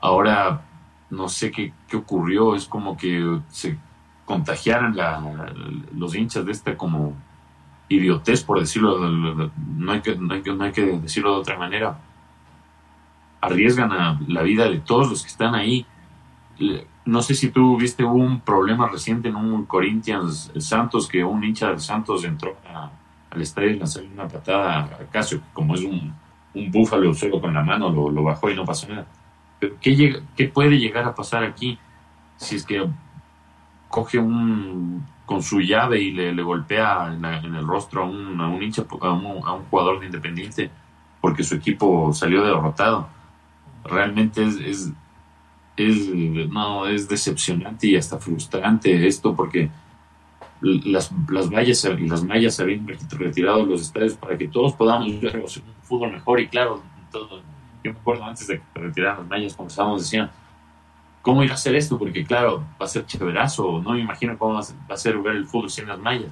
[0.00, 0.62] Ahora
[1.10, 3.76] no sé qué, qué ocurrió, es como que se
[4.24, 4.96] contagiaran
[5.94, 7.14] los hinchas de esta como
[7.88, 11.98] idiotez, por decirlo, no hay, que, no, hay que, que decirlo de otra manera,
[13.40, 15.86] arriesgan la vida de todos los que están ahí.
[17.04, 21.72] No sé si tú viste un problema reciente en un Corinthians Santos, que un hincha
[21.72, 22.56] de Santos entró
[23.30, 26.12] al estadio y lanzó una patada a Casio, como es un,
[26.54, 29.06] un búfalo solo con la mano, lo, lo, bajó y no pasó nada.
[29.80, 31.78] ¿qué, ¿qué puede llegar a pasar aquí
[32.36, 32.86] si es que
[33.88, 38.62] coge un con su llave y le, golpea en, el rostro a un, a un
[38.62, 40.70] hincha, a un, jugador de Independiente
[41.20, 43.08] porque su equipo salió derrotado.
[43.84, 44.92] Realmente es,
[45.76, 46.08] es,
[46.48, 49.68] no, es decepcionante y hasta frustrante esto porque
[50.60, 55.20] las, las vallas y las mallas se habían retirado los estadios para que todos podamos
[55.20, 55.48] ver un
[55.82, 60.30] fútbol mejor y claro, yo me acuerdo antes de que retiraran las mallas, comenzábamos decían,
[61.26, 61.98] ¿cómo ir a hacer esto?
[61.98, 65.44] Porque claro, va a ser chéverazo, no me imagino cómo va a ser ver el
[65.44, 66.30] fútbol sin las mallas,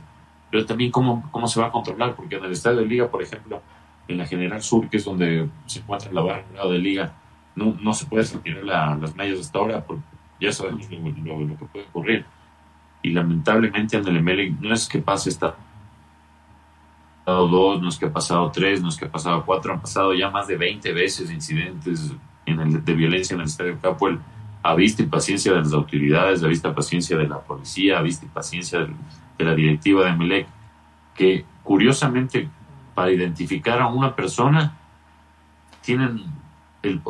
[0.53, 3.21] pero también cómo, cómo se va a controlar, porque en el estadio de liga, por
[3.21, 3.61] ejemplo,
[4.07, 7.13] en la General Sur, que es donde se encuentra la barra de liga,
[7.57, 10.05] no, no se puede retirar las mallas hasta ahora, porque
[10.41, 12.25] ya sabemos lo, que puede ocurrir.
[13.03, 15.57] Y lamentablemente en el ML no es que pase esta
[17.27, 20.15] dos, no es que ha pasado tres, no es que ha pasado cuatro, han pasado
[20.15, 22.13] ya más de 20 veces incidentes
[22.47, 24.21] de violencia en el Estadio Capuel
[24.65, 28.03] a vista y paciencia de las autoridades, a vista y paciencia de la policía, a
[28.03, 30.47] vista y paciencia de, la directiva de Melec,
[31.15, 32.49] que curiosamente
[32.95, 34.75] para identificar a una persona
[35.83, 36.25] tienen
[36.83, 37.03] el,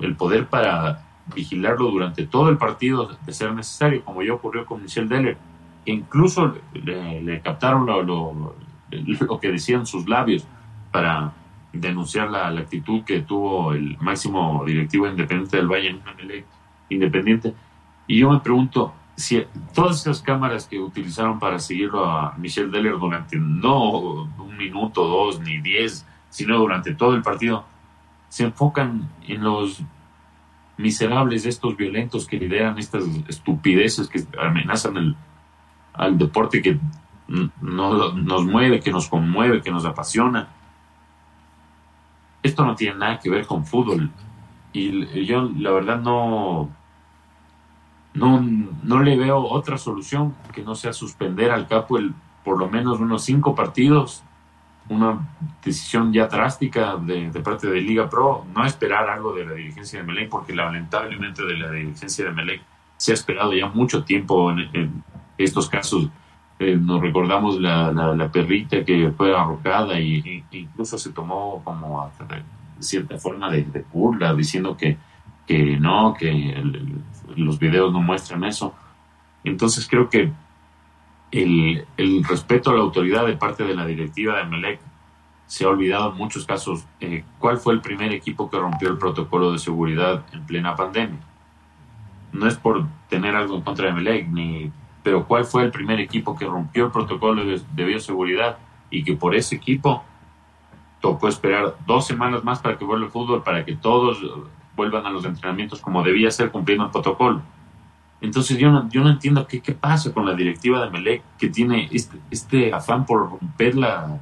[0.00, 1.02] el poder para
[1.34, 5.38] vigilarlo durante todo el partido de ser necesario, como ya ocurrió con Michel Deller,
[5.86, 8.54] que incluso le, captaron lo,
[9.40, 10.46] que decían sus labios
[10.92, 11.32] para
[11.72, 16.57] denunciar la, actitud que tuvo el máximo directivo independiente del Melec
[16.88, 17.54] independiente.
[18.06, 22.98] Y yo me pregunto si todas esas cámaras que utilizaron para seguirlo a Michel Deller
[22.98, 27.64] durante no un minuto, dos, ni diez, sino durante todo el partido,
[28.28, 29.82] se enfocan en los
[30.76, 35.16] miserables, estos violentos que lideran estas estupideces que amenazan el,
[35.94, 36.78] al deporte que
[37.26, 40.48] no, nos mueve, que nos conmueve, que nos apasiona.
[42.42, 44.10] Esto no tiene nada que ver con fútbol.
[44.72, 46.70] Y yo la verdad no,
[48.18, 48.40] no,
[48.82, 52.98] no le veo otra solución que no sea suspender al Capo el, por lo menos
[53.00, 54.22] unos cinco partidos,
[54.88, 55.28] una
[55.64, 60.06] decisión ya drástica de, parte de Liga Pro, no esperar algo de la dirigencia de
[60.06, 62.62] Melec, porque lamentablemente de la dirigencia de Melec
[62.96, 65.04] se ha esperado ya mucho tiempo en,
[65.36, 66.08] estos casos.
[66.58, 72.10] Eh, nos recordamos la, perrita que fue arrojada y, incluso se tomó como
[72.80, 74.96] cierta forma de, de burla, diciendo que
[75.48, 76.62] que no, que
[77.34, 78.74] los videos no muestran eso.
[79.42, 80.30] Entonces creo que
[81.32, 81.86] el,
[82.28, 84.80] respeto a la autoridad de parte de la directiva de Melec
[85.46, 86.86] se ha olvidado en muchos casos.
[87.00, 91.18] Eh, ¿Cuál fue el primer equipo que rompió el protocolo de seguridad en plena pandemia?
[92.32, 94.70] No es por tener algo en contra de Melec, ni,
[95.02, 98.58] pero ¿cuál fue el primer equipo que rompió el protocolo de bioseguridad
[98.90, 100.04] y que por ese equipo
[101.00, 104.22] tocó esperar dos semanas más para que vuelva el fútbol, para que todos
[104.78, 107.42] vuelvan a los entrenamientos como debía ser cumpliendo el protocolo.
[108.20, 111.48] Entonces yo no, yo no entiendo qué, qué pasa con la directiva de Melec que
[111.48, 114.18] tiene este, este afán por romper la,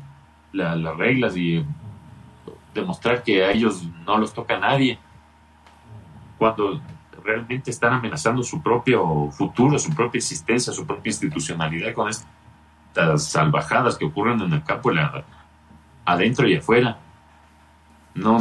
[0.52, 1.64] las reglas y
[2.74, 4.98] demostrar que a ellos no los toca nadie
[6.38, 6.80] cuando
[7.22, 13.96] realmente están amenazando su propio futuro, su propia existencia, su propia institucionalidad con estas salvajadas
[13.96, 14.90] que ocurren en el campo,
[16.04, 16.98] adentro y afuera.
[18.14, 18.38] No,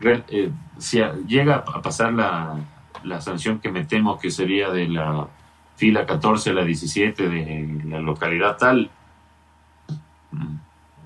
[0.00, 2.56] eh, si llega a pasar la,
[3.20, 5.28] sanción que me temo que sería de la
[5.76, 8.90] fila 14 a la 17 de la localidad tal,
[10.32, 10.56] mm,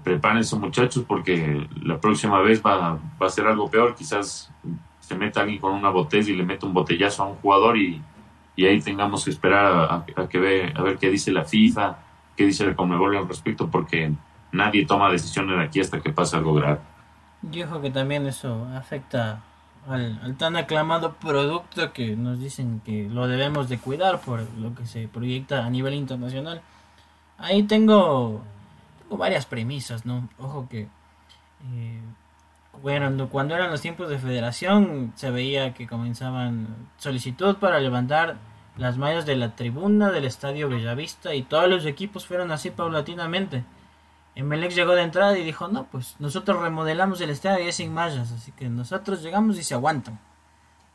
[0.02, 4.50] prepárense muchachos porque la próxima vez va, va a ser algo peor, quizás
[5.00, 8.00] se meta alguien con una botella y le mete un botellazo a un jugador y,
[8.56, 11.96] y ahí tengamos que esperar a, que ve, a ver qué dice la FIFA,
[12.36, 14.12] qué dice el Conmebol al respecto, porque
[14.52, 16.78] nadie toma decisiones de aquí hasta que pase algo grave.
[17.42, 19.42] Yo creo que también eso afecta
[19.88, 24.86] al, tan aclamado producto que nos dicen que lo debemos de cuidar por lo que
[24.86, 26.60] se proyecta a nivel internacional.
[27.38, 28.42] Ahí tengo,
[29.10, 30.28] varias premisas, ¿no?
[30.38, 30.88] Ojo que
[31.72, 32.00] eh,
[32.82, 38.36] bueno, cuando eran los tiempos de federación se veía que comenzaban solicitud para levantar
[38.78, 43.64] las mallas de la tribuna del estadio Bellavista y todos los equipos fueron así paulatinamente.
[44.40, 47.92] Emelec llegó de entrada y dijo, no, pues nosotros remodelamos el estadio y es sin
[47.92, 50.18] mallas, así que nosotros llegamos y se aguantan.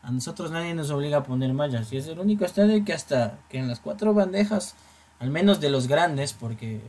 [0.01, 3.37] A nosotros nadie nos obliga a poner mallas y es el único estadio que hasta
[3.49, 4.75] que en las cuatro bandejas,
[5.19, 6.81] al menos de los grandes, porque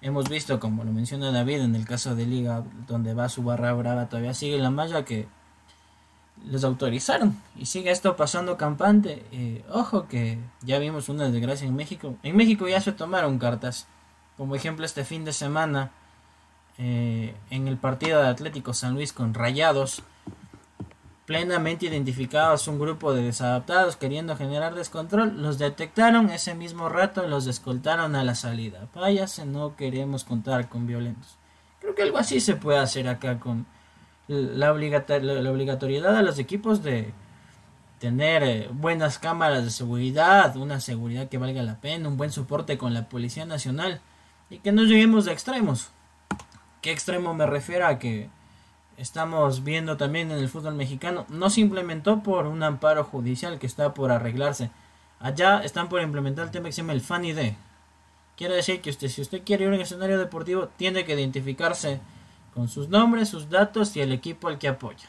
[0.00, 3.72] hemos visto, como lo menciona David, en el caso de Liga, donde va su barra
[3.72, 5.26] brava, todavía sigue la malla que
[6.46, 9.24] les autorizaron y sigue esto pasando campante.
[9.32, 12.14] Eh, ojo que ya vimos una desgracia en México.
[12.22, 13.88] En México ya se tomaron cartas.
[14.38, 15.90] Como ejemplo este fin de semana
[16.78, 20.02] eh, en el partido de Atlético San Luis con Rayados.
[21.26, 27.28] Plenamente identificados un grupo de desadaptados queriendo generar descontrol, los detectaron ese mismo rato y
[27.28, 28.88] los escoltaron a la salida.
[28.94, 31.36] Váyase, no queremos contar con violentos.
[31.80, 33.66] Creo que algo así se puede hacer acá con,
[34.28, 37.12] la, la, obligatoriedad a los equipos de
[37.98, 42.78] tener eh, buenas cámaras de seguridad, una seguridad que valga la pena, un buen soporte
[42.78, 44.00] con la Policía Nacional
[44.50, 45.90] y que no lleguemos a extremos.
[46.80, 48.30] ¿Qué extremo me refiero a que
[48.96, 51.26] estamos viendo también en el fútbol mexicano?
[51.28, 54.70] No se implementó por un amparo judicial que está por arreglarse.
[55.20, 57.54] Allá están por implementar el tema que se llama el Fan ID.
[58.36, 62.00] Quiere decir que usted, si usted quiere ir a un escenario deportivo, tiene que identificarse
[62.54, 65.08] con sus nombres, sus datos y el equipo al que apoya.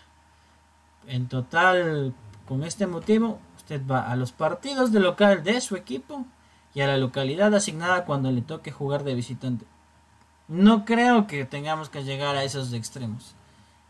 [1.07, 2.13] En total,
[2.47, 6.25] con este motivo, usted va a los partidos de local de su equipo
[6.81, 9.65] a la localidad asignada cuando le toque jugar de visitante.
[10.47, 13.35] No creo que tengamos que llegar a esos extremos.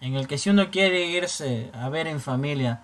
[0.01, 2.81] En el que si uno quiere irse a ver en familia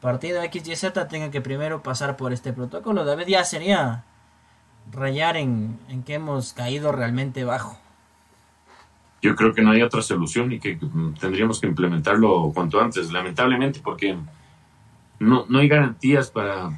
[0.00, 3.04] partido X y Z, tenga que primero pasar por este protocolo.
[3.04, 4.04] David ya sería
[4.92, 7.78] rayar en, en que hemos caído realmente bajo
[9.26, 10.78] yo creo que no hay otra solución y que
[11.20, 14.16] tendríamos que implementarlo cuanto antes, lamentablemente, porque
[15.18, 16.70] no, no hay garantías para,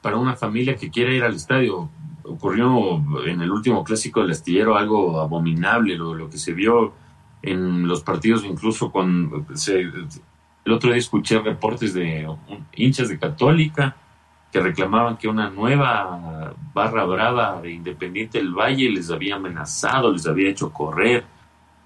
[0.00, 1.90] para una familia que quiera ir al estadio.
[2.30, 6.92] Ocurrió en el último clásico del astillero algo abominable, lo, lo que se vio
[7.42, 9.46] en los partidos, incluso con...
[9.66, 12.26] el otro día escuché reportes de
[12.74, 13.96] hinchas de Católica
[14.52, 20.26] que reclamaban que una nueva barra brava de Independiente del Valle les había amenazado, les
[20.26, 21.24] había hecho correr.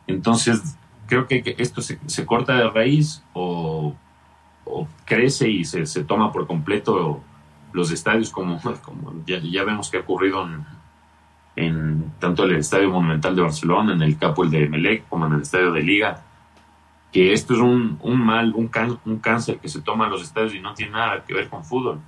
[0.07, 0.77] Entonces,
[1.07, 3.95] creo que, esto se, corta de raíz o,
[5.05, 7.23] crece y se, toma por completo
[7.75, 10.49] los estadios como, como ya, vemos que ha ocurrido
[11.57, 15.35] en, tanto el Estadio Monumental de Barcelona, en el Capo el de Melec, como en
[15.35, 16.23] el Estadio de Liga,
[17.13, 18.71] que esto es un, mal, un,
[19.05, 21.65] un cáncer que se toma en los estadios y no tiene nada que ver con
[21.65, 22.01] fútbol.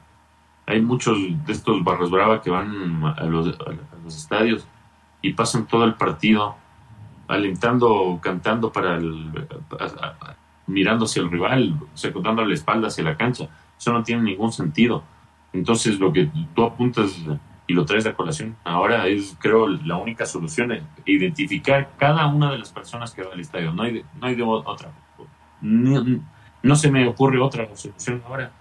[0.66, 3.52] Hay muchos de estos barros brava que van a los,
[4.06, 4.66] estadios
[5.20, 6.54] y pasan todo el partido
[7.26, 9.32] alentando, cantando para el,
[10.68, 13.48] mirando hacia el rival, o sea, la espalda hacia la cancha.
[13.76, 15.02] Eso no tiene ningún sentido.
[15.56, 17.16] Entonces, lo que tú apuntas
[17.66, 22.52] y lo traes a colación ahora es, creo, la única solución, es identificar cada una
[22.52, 23.72] de las personas que va al estadio.
[23.72, 24.92] No hay, no hay de otra.
[25.60, 26.04] No,
[26.62, 28.52] no se me ocurre otra solución ahora.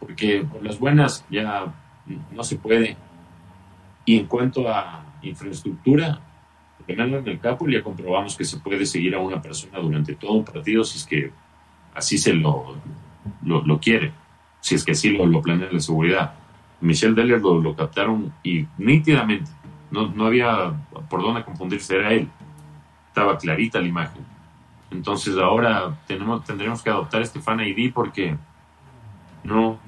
[0.00, 1.72] Porque por las buenas ya
[2.32, 2.96] no se puede.
[4.04, 6.20] Y en cuanto a infraestructura,
[6.88, 10.32] en el capo y ya comprobamos que se puede seguir a una persona durante todo
[10.32, 11.30] un partido si es que
[11.94, 12.76] así se lo,
[13.44, 14.12] lo, quiere,
[14.62, 16.34] si es que así lo, lo planea la seguridad.
[16.80, 19.50] Michelle Deller lo, lo captaron y nítidamente,
[19.90, 20.72] no, no había
[21.10, 22.28] por dónde confundirse, era él.
[23.08, 24.24] Estaba clarita la imagen.
[24.90, 28.36] Entonces ahora tenemos, tendremos que adoptar este Fan ID porque
[29.42, 29.78] no,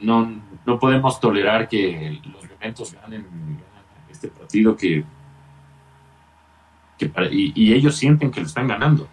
[0.00, 3.26] no, no podemos tolerar que los violentos ganen
[4.10, 5.04] este partido que
[7.30, 9.08] y, ellos sienten que le están ganando.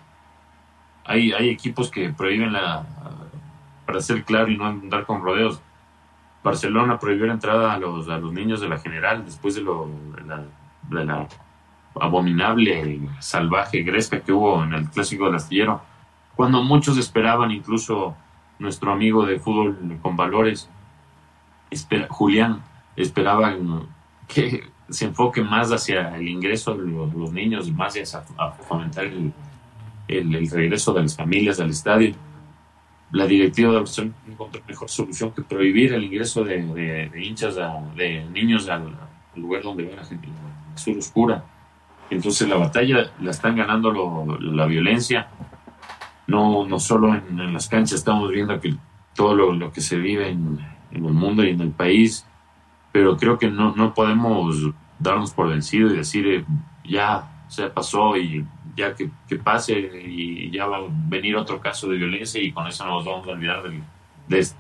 [1.05, 2.85] Hay, hay equipos que prohíben la,
[3.87, 5.61] para ser claro y no andar con rodeos.
[6.43, 9.89] Barcelona prohibió la entrada a los, a los niños de la general después de, lo,
[10.91, 11.27] la,
[11.95, 15.81] abominable, salvaje gresca que hubo en el clásico del astillero,
[16.35, 18.15] cuando muchos esperaban, incluso
[18.59, 20.69] nuestro amigo de fútbol con valores,
[22.09, 22.61] Julián,
[22.95, 23.87] esperaban
[24.27, 29.33] que se enfoque más hacia el ingreso de los, niños, más hacia a fomentar el,
[30.07, 32.13] el, regreso de las familias al estadio.
[33.11, 37.55] La directiva de Barcelona encontró mejor solución que prohibir el ingreso de, de, hinchas,
[37.95, 38.95] de niños al,
[39.35, 41.43] lugar donde va la gente, la sur oscura.
[42.09, 43.91] Entonces la batalla la están ganando
[44.39, 45.29] la violencia,
[46.27, 48.75] no, no solo en, las canchas, estamos viendo que
[49.15, 50.59] todo lo, lo que se vive en,
[50.91, 52.25] en el mundo y en el país
[52.97, 54.55] pero creo que no, no podemos
[54.97, 56.45] darnos por vencido y decir eh,
[56.83, 58.43] ya se pasó y
[58.77, 62.85] ya que, pase y ya va a venir otro caso de violencia y con eso
[62.85, 63.81] nos vamos a olvidar de,
[64.27, 64.57] de esto.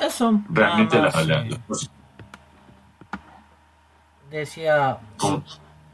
[0.00, 0.40] Eso.
[0.50, 1.46] Realmente la,
[4.30, 4.98] Decía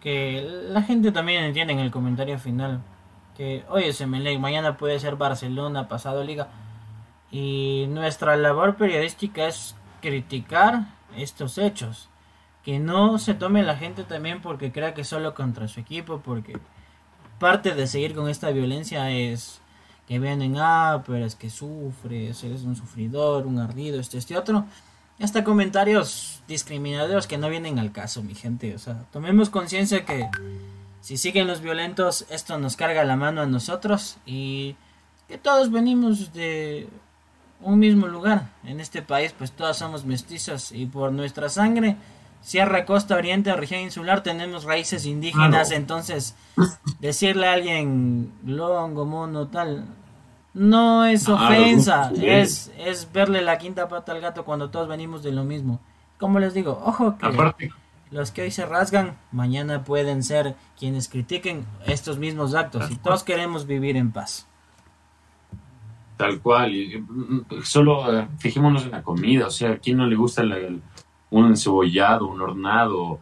[0.01, 2.81] que la gente también entiende en el comentario final
[3.37, 6.49] que, oye, Semelec, mañana puede ser Barcelona, pasado Liga.
[7.31, 10.87] Y nuestra labor periodística es criticar
[11.17, 12.09] estos hechos.
[12.65, 16.59] que no se tome la gente también porque crea que solo contra su equipo, porque
[17.39, 19.61] parte de seguir con esta violencia es
[20.07, 24.65] que vienen, ah, pero es que sufres, eres un sufridor, un ardido, este, este otro.
[25.21, 28.75] Hasta comentarios discriminatorios que no vienen al caso, mi gente.
[28.75, 30.29] O sea, tomemos conciencia que
[31.01, 34.77] si siguen los violentos, esto nos carga la mano a nosotros y
[35.27, 36.89] que todos venimos de
[37.61, 38.51] un mismo lugar.
[38.65, 41.97] En este país, pues todos somos mestizos y por nuestra sangre
[42.41, 46.37] Sierra, Costa, Oriente, región insular, tenemos raíces indígenas, entonces
[47.01, 49.87] decirle a alguien longo, mono, tal,
[50.55, 55.33] no es ofensa, es, es verle la quinta pata al gato cuando todos venimos de
[55.33, 55.81] lo mismo.
[56.19, 57.71] Como les digo, ojo que
[58.11, 63.23] los que hoy se rasgan, mañana pueden ser quienes critiquen estos mismos actos y todos
[63.23, 64.47] queremos vivir en paz.
[66.17, 67.05] Tal cual, y,
[67.63, 70.83] solo eh, fijémonos en la comida, o sea, ¿a quién no le gusta el
[71.31, 73.19] un encebollado, un hornado.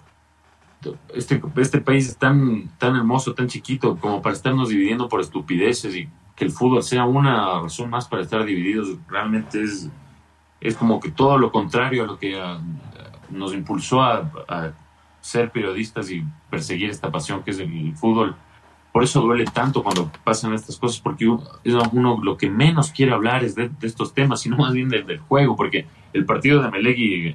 [1.14, 5.94] Este, este país es tan, tan hermoso, tan chiquito, como para estarnos dividiendo por estupideces
[5.96, 9.88] y que el fútbol sea una razón más para estar divididos, realmente es,
[10.60, 12.60] es como que todo lo contrario a lo que ah,
[13.30, 14.72] nos impulsó a,
[15.20, 18.36] ser periodistas y perseguir esta pasión que es el fútbol.
[18.92, 23.42] Por eso duele tanto cuando pasan estas cosas, porque uno, lo que menos quiere hablar
[23.42, 27.34] es de, estos temas, sino más bien del, juego, porque el partido de Melegui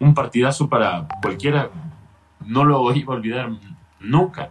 [0.00, 1.70] un partidazo para cualquiera,
[2.44, 3.50] no lo iba a olvidar
[4.00, 4.50] nunca.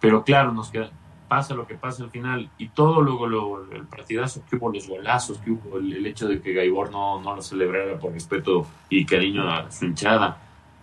[0.00, 0.90] Pero claro, nos queda,
[1.28, 4.88] pasa lo que pasa al final y todo luego lo, el partidazo que hubo, los
[4.88, 9.04] golazos que hubo, el, hecho de que Gaibor no, no, lo celebrara por respeto y
[9.04, 10.38] cariño a su hinchada,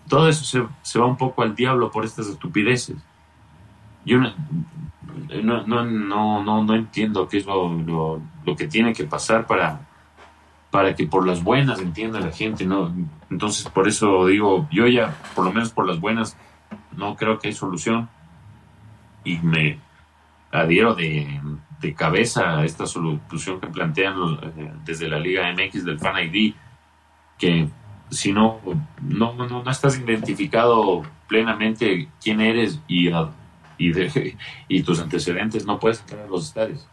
[0.07, 2.97] todo eso se, se va un poco al diablo por estas estupideces.
[4.05, 4.33] Yo no,
[5.43, 9.88] no, no, no, no entiendo qué es lo, lo, lo que tiene que pasar para,
[10.71, 12.93] para que por las buenas entienda la gente, ¿no?
[13.29, 16.37] Entonces, por eso digo, yo ya, por lo menos por las buenas,
[16.95, 18.09] no creo que hay solución
[19.23, 19.79] y me
[20.51, 21.41] adhiero de,
[21.79, 24.15] de cabeza a esta solución que plantean
[24.57, 26.53] eh, desde la Liga MX del Fan ID,
[27.37, 27.69] que
[28.11, 28.59] si no,
[29.01, 36.01] no, no, no estás identificado plenamente quién eres y, y, y tus antecedentes, no puedes
[36.01, 36.87] entrar a los estadios.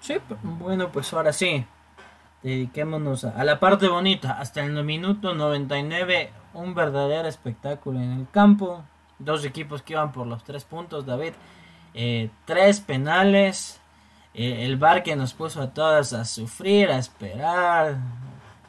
[0.00, 1.64] Sí, bueno, pues ahora sí,
[2.46, 4.38] dediquémonos a, la parte bonita.
[4.38, 8.84] Hasta el minuto 99, un verdadero espectáculo en el campo.
[9.18, 11.32] Dos equipos que iban por los tres puntos, David.
[11.92, 13.80] Eh, tres penales.
[14.32, 17.96] Eh, el bar que nos puso a todas a sufrir, a esperar.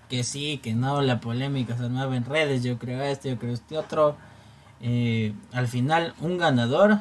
[0.09, 2.63] Que sí, que no, la polémica se mueve en redes.
[2.63, 4.17] Yo creo este, yo creo este otro.
[4.81, 6.97] Eh, al final, un ganador,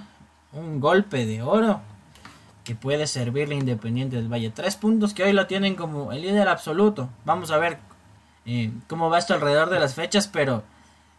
[0.52, 1.80] un golpe de oro
[2.66, 4.50] que puede servirle Independiente del Valle.
[4.50, 7.08] Tres puntos que hoy lo tienen como el líder absoluto.
[7.24, 7.78] Vamos a ver
[8.44, 10.64] eh, cómo va esto alrededor de las fechas, pero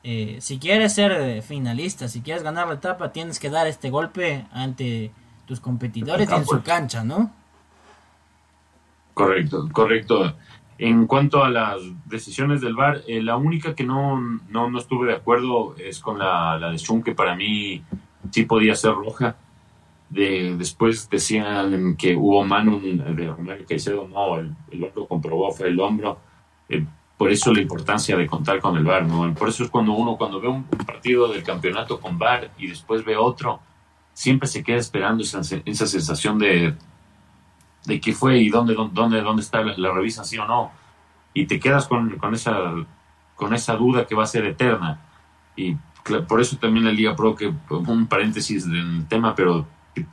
[0.03, 3.89] eh, si quieres ser eh, finalista, si quieres ganar la etapa, tienes que dar este
[3.89, 5.09] golpe ante
[5.45, 7.31] tus competidores y en su cancha, ¿no?
[9.13, 10.35] Correcto, correcto.
[10.77, 11.77] En cuanto a las
[12.07, 14.19] decisiones del VAR, la única que no,
[14.49, 17.81] no, estuve de acuerdo es con la, la de Shun, que para mí
[18.31, 19.37] sí podía ser roja
[20.10, 25.68] de, después decían que hubo mano de Romero Caicedo, no, el, el hombro comprobó, fue
[25.68, 26.20] el hombro.
[26.70, 26.86] Eh,
[27.18, 29.34] por eso la importancia de contar con el VAR, ¿no?
[29.34, 33.03] Por eso es cuando uno, cuando ve un partido del campeonato con VAR y después
[33.03, 33.60] ve otro,
[34.14, 36.76] siempre se queda esperando esa, esa sensación de,
[37.86, 40.72] de qué fue y dónde, dónde, dónde está la, la sí o no.
[41.34, 42.74] Y te quedas con, con, esa,
[43.36, 45.01] con esa duda que va a ser eterna.
[45.55, 45.76] Y
[46.28, 49.66] por eso también la Liga Pro, que un paréntesis del tema, pero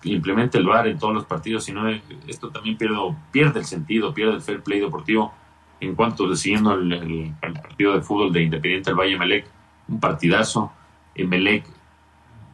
[0.05, 1.89] implemente el VAR en todos los partidos, sino
[2.26, 2.97] esto también pierde,
[3.32, 5.32] pierde el sentido, pierde el fair play deportivo
[5.80, 9.47] en cuanto siguiendo el, partido de fútbol de Independiente del Valle Emelec,
[9.89, 10.72] un partidazo.
[11.14, 11.66] Emelec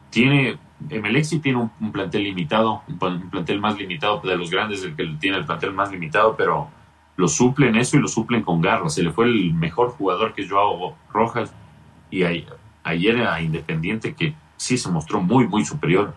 [0.09, 0.57] tiene,
[0.89, 5.05] Emelec sí tiene un, plantel limitado, un, plantel más limitado de los grandes, el que
[5.19, 6.69] tiene el plantel más limitado, pero
[7.15, 8.89] lo suplen eso y lo suplen con garra.
[8.89, 11.53] Se le fue el mejor jugador que es Joao Rojas
[12.09, 12.23] y
[12.83, 16.13] ayer a Independiente que sí se mostró muy, muy superior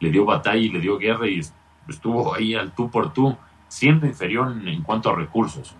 [0.00, 1.40] le dio batalla y le dio guerra y
[1.88, 3.36] estuvo ahí al tú por tú,
[3.68, 5.74] siendo inferior en, cuanto a recursos.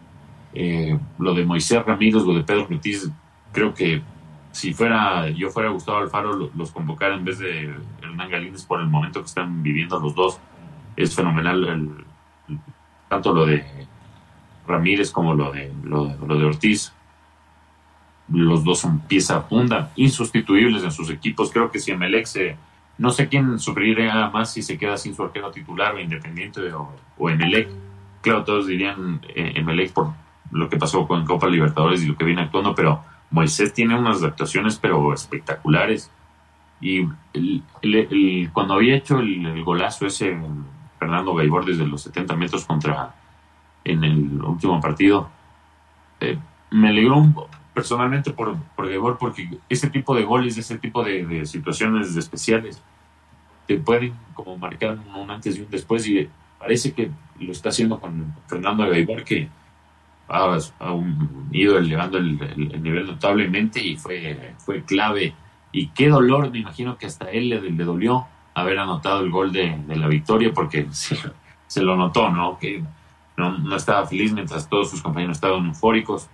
[0.55, 3.11] Eh, lo de Moisés Ramírez, lo de Pedro Ortiz,
[3.53, 4.03] creo que
[4.53, 8.87] si fuera yo fuera Gustavo Alfaro, los convocara en vez de Hernán Galíndez por el
[8.87, 10.41] momento que están viviendo los dos.
[10.97, 12.07] Es fenomenal
[13.09, 13.65] tanto lo de
[14.67, 16.93] Ramírez como lo de, lo, de Ortiz.
[18.29, 21.53] Los dos son pieza funda, insustituibles en sus equipos.
[21.53, 22.57] Creo que si Emelec se,
[22.99, 26.93] no sé quién sufriría más si se queda sin su arquero titular o Independiente o,
[27.19, 27.69] o Emelec.
[28.23, 30.13] Claro, todos dirían eh, Emelec por
[30.51, 34.23] lo que pasó con Copa Libertadores y lo que viene actuando, pero Moisés tiene unas
[34.23, 36.11] actuaciones pero espectaculares.
[36.81, 37.07] Y
[38.53, 40.39] cuando había hecho el, golazo ese
[40.99, 43.15] Fernando Gaibor desde los 70 metros contra
[43.85, 45.31] en el último partido,
[46.21, 46.39] eh,
[46.71, 52.83] me alegró personalmente por, por porque ese tipo de goles, ese tipo de, situaciones especiales
[53.67, 56.27] te pueden como marcar un antes y un después y
[56.59, 59.51] parece que lo está haciendo con Fernando Gaibor que
[60.27, 60.59] ha,
[61.53, 65.35] ido elevando el, nivel notablemente y fue, fue clave.
[65.71, 69.53] Y qué dolor, me imagino que hasta él le, le dolió haber anotado el gol
[69.53, 72.59] de, la victoria porque se lo notó, ¿no?
[72.59, 72.83] Que
[73.37, 76.31] no, no, estaba feliz mientras todos sus compañeros estaban eufóricos,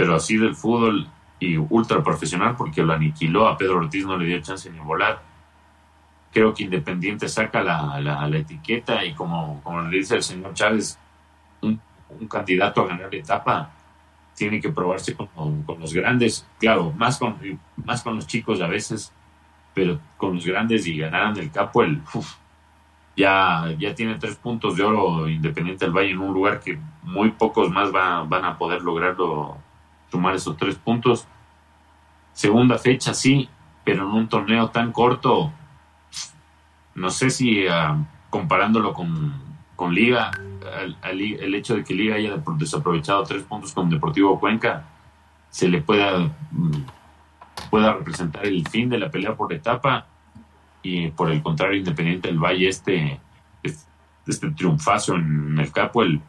[0.00, 1.06] pero así del fútbol
[1.38, 5.20] y ultra profesional porque lo aniquiló, a Pedro Ortiz no le dio chance ni volar.
[6.32, 10.54] Creo que Independiente saca la, la, la etiqueta y como, como le dice el señor
[10.54, 10.98] Chávez,
[11.60, 11.78] un
[12.30, 13.70] candidato a ganar la etapa
[14.34, 15.28] tiene que probarse con,
[15.78, 17.36] los grandes, claro, más con,
[17.84, 19.12] más con los chicos a veces,
[19.74, 22.00] pero con los grandes y ganaran el capo, el,
[23.14, 27.32] ya, ya tiene tres puntos de oro Independiente del Valle en un lugar que muy
[27.32, 29.58] pocos más van a poder lograrlo,
[30.10, 31.26] tomar esos tres puntos.
[32.32, 33.48] Segunda fecha, sí,
[33.84, 35.52] pero en un torneo tan corto,
[36.94, 37.96] no sé si ah,
[38.28, 39.34] comparándolo con,
[39.76, 40.30] con Liga,
[41.04, 44.84] el hecho de que Liga haya desaprovechado tres puntos con Deportivo Cuenca
[45.50, 46.18] se le pueda,
[46.52, 46.82] mm,
[47.70, 50.06] pueda representar el fin de la pelea por etapa
[50.82, 53.20] y por el contrario Independiente del Valle este,
[53.62, 56.20] este, triunfazo en el capo el,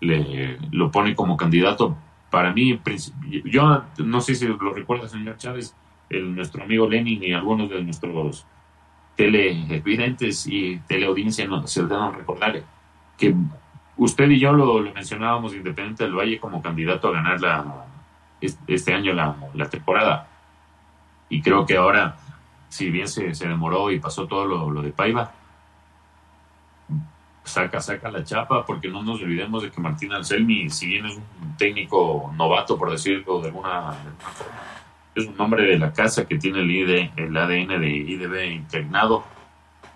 [0.00, 1.96] le, lo pone como candidato
[2.36, 2.78] para mí
[3.46, 5.74] yo no sé si lo recuerda señor Chávez
[6.10, 8.44] el, nuestro amigo Lenin y algunos de nuestros
[9.16, 12.62] televidentes y teleaudiencia no, se deben recordar
[13.16, 13.34] que
[13.96, 17.86] usted y yo lo, mencionábamos Independiente del Valle como candidato a ganar la,
[18.66, 20.28] este año la, temporada.
[21.30, 22.18] Y creo que ahora,
[22.68, 25.32] si bien se, demoró y pasó todo lo, de Paiva,
[27.48, 31.16] saca, saca la chapa, porque no nos olvidemos de que Martín Anselmi, si bien es
[31.16, 34.52] un técnico novato, por decirlo de alguna, forma,
[35.14, 39.24] es un hombre de la casa que tiene el, el ADN de IDB impregnado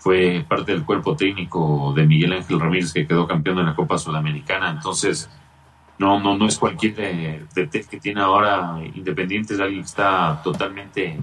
[0.00, 3.98] fue parte del cuerpo técnico de Miguel Ángel Ramírez que quedó campeón en la Copa
[3.98, 4.70] Sudamericana.
[4.70, 5.30] Entonces,
[5.98, 6.94] no, no, no es cualquier
[7.54, 11.18] de, que tiene ahora Independiente, es alguien que está totalmente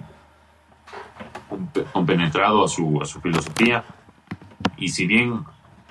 [1.91, 3.83] compenetrado a su, a su filosofía.
[4.77, 5.43] Y si bien,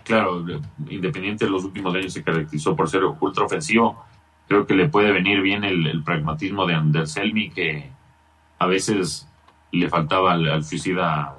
[0.07, 0.45] claro,
[0.89, 4.05] Independiente en los últimos años se caracterizó por ser ultra ofensivo,
[4.47, 7.91] creo que le puede venir bien el, pragmatismo de Anderselmi que
[8.59, 9.29] a veces
[9.73, 11.37] le faltaba al, al suicida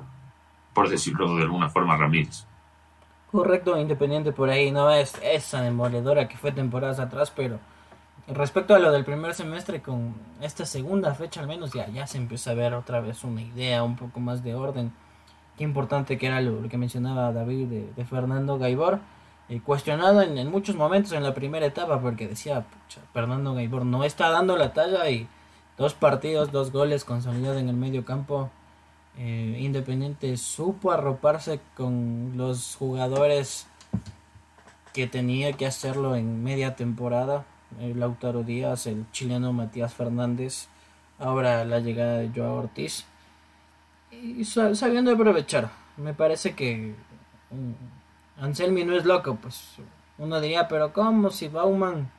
[0.74, 2.45] por decirlo de alguna forma, Ramírez.
[3.32, 7.59] Correcto, Independiente por ahí, no es esa demoledora que fue temporadas atrás, pero
[8.28, 12.18] respecto a lo del primer semestre, con esta segunda fecha al menos ya, ya se
[12.18, 14.91] empieza a ver otra vez una idea, un poco más de orden.
[15.58, 18.99] Qué importante que era lo, que mencionaba David de, Fernando Gaibor,
[19.49, 22.66] eh, cuestionado en, muchos momentos en la primera etapa, porque decía,
[23.14, 25.28] Fernando Gaibor no está dando la talla y
[25.78, 28.49] dos partidos, dos goles consolidados en el medio campo
[29.20, 33.66] eh, Independiente supo arroparse con los jugadores
[34.93, 37.43] que tenía que hacerlo en media temporada.
[37.80, 40.68] El Lautaro Díaz, el chileno Matías Fernández,
[41.18, 43.05] ahora la llegada de Joao Ortiz.
[44.12, 45.70] Y sabiendo aprovechar.
[45.97, 46.95] Me parece que
[47.51, 49.76] mm, Anselmi no es loco, pues
[50.18, 52.10] uno diría, pero ¿cómo si Bauman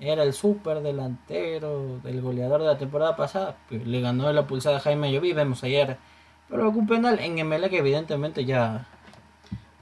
[0.00, 3.56] era el super delantero, del goleador de la temporada pasada?
[3.68, 5.98] Pues le ganó la pulsada a Jaime Lloví, vemos ayer
[6.48, 8.86] pero algún penal en MLG evidentemente ya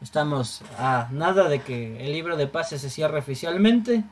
[0.02, 4.04] estamos a nada de que el libro de pases se cierre oficialmente.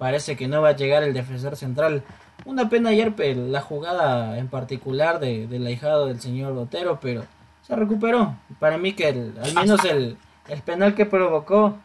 [0.00, 2.02] Parece que no va a llegar el defensor central.
[2.46, 7.26] Una pena ayer la jugada en particular de, del ahijado del señor Otero, pero
[7.60, 8.34] se recuperó.
[8.58, 10.16] Para mí que al menos el,
[10.48, 11.76] el, penal que provocó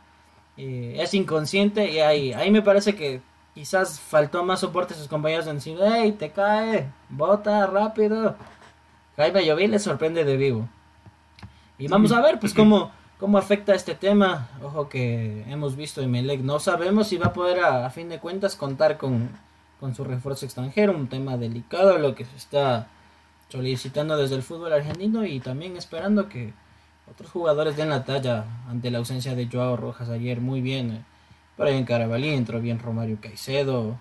[0.55, 3.20] eh, es inconsciente y ahí, ahí me parece que
[3.53, 8.38] quizás faltó más soporte a sus compañeros en decir, hey, te cae, bota rápido.
[9.18, 10.70] Jaime Llovín le sorprende de vivo.
[11.78, 14.49] Y vamos a ver, pues, cómo, cómo afecta este tema.
[14.63, 16.41] Ojo que hemos visto en Melec.
[16.41, 19.30] No sabemos si va a poder, a, fin de cuentas, contar con,
[19.80, 20.93] con, su refuerzo extranjero.
[20.93, 22.88] Un tema delicado, lo que se está
[23.49, 26.53] solicitando desde el fútbol argentino y también esperando que
[27.11, 30.41] otros jugadores den la talla ante la ausencia de Joao Rojas ayer.
[30.41, 31.05] Muy bien.
[31.57, 33.97] Brian Carabalí entró bien Romario Caicedo.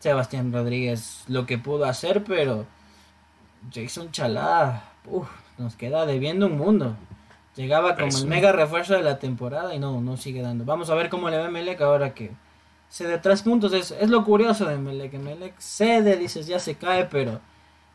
[0.00, 2.64] Sebastián Rodríguez lo que pudo hacer, pero
[3.72, 4.84] Jason Chalá,
[5.58, 6.96] nos queda debiendo un mundo.
[7.56, 10.64] Llegaba como el mega refuerzo de la temporada y no, no sigue dando.
[10.64, 12.30] Vamos a ver cómo le va Melec ahora que
[12.88, 13.72] cede tres puntos.
[13.72, 15.14] Es, es lo curioso de Melec.
[15.14, 17.40] Melec cede, dices, ya se cae, pero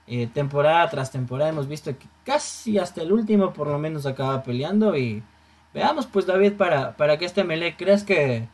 [0.07, 4.43] eh, temporada tras temporada hemos visto que casi hasta el último por lo menos acaba
[4.43, 4.97] peleando.
[4.97, 5.23] Y
[5.73, 8.47] veamos, pues David, para, para que este Melec, ¿crees que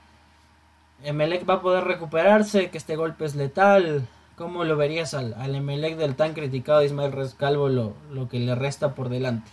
[1.04, 2.70] Emelec va a poder recuperarse?
[2.70, 4.08] Que este golpe es letal.
[4.36, 8.56] ¿Cómo lo verías al, al Emelec del tan criticado Ismael Rescalvo lo, lo que le
[8.56, 9.50] resta por delante?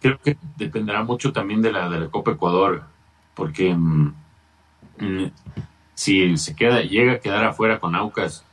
[0.00, 2.84] Creo que dependerá mucho también de la, de la Copa Ecuador,
[3.34, 4.14] porque mm,
[5.00, 5.30] mm,
[5.94, 8.44] si se queda, llega a quedar afuera con Aucas,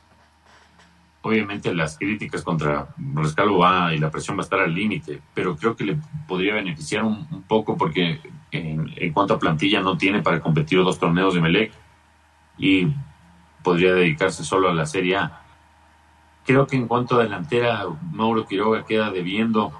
[1.22, 5.56] obviamente las críticas contra Rescalvo va y la presión va a estar al límite, pero
[5.56, 8.20] creo que le podría beneficiar un, poco porque
[8.50, 11.72] en, en, cuanto a plantilla no tiene para competir dos torneos de Melec
[12.58, 12.88] y
[13.62, 15.40] podría dedicarse solo a la Serie A.
[16.44, 19.72] Creo que en cuanto a delantera, Mauro Quiroga queda debiendo.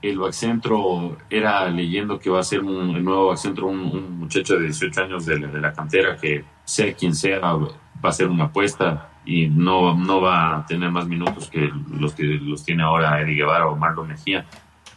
[0.00, 4.64] El Baxcentro era leyendo que va a ser un, nuevo Baxcentro, un, un muchacho de
[4.64, 7.68] 18 años de la, cantera que sea quien sea, va
[8.02, 12.24] a ser una apuesta y no, no va a tener más minutos que los que
[12.24, 14.46] los tiene ahora Eddie Guevara o Marlon Mejía.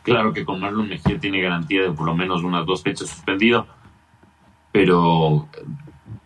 [0.03, 3.67] Claro que con Marlon Mejía tiene garantía de por lo menos unas dos fechas suspendido,
[4.71, 5.49] pero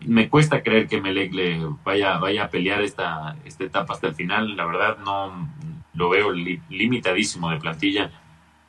[0.06, 4.16] me cuesta creer que Melec le vaya, vaya a pelear esta, esta etapa hasta el
[4.16, 4.56] final.
[4.56, 5.50] La verdad no
[5.94, 8.12] lo veo li, limitadísimo de plantilla.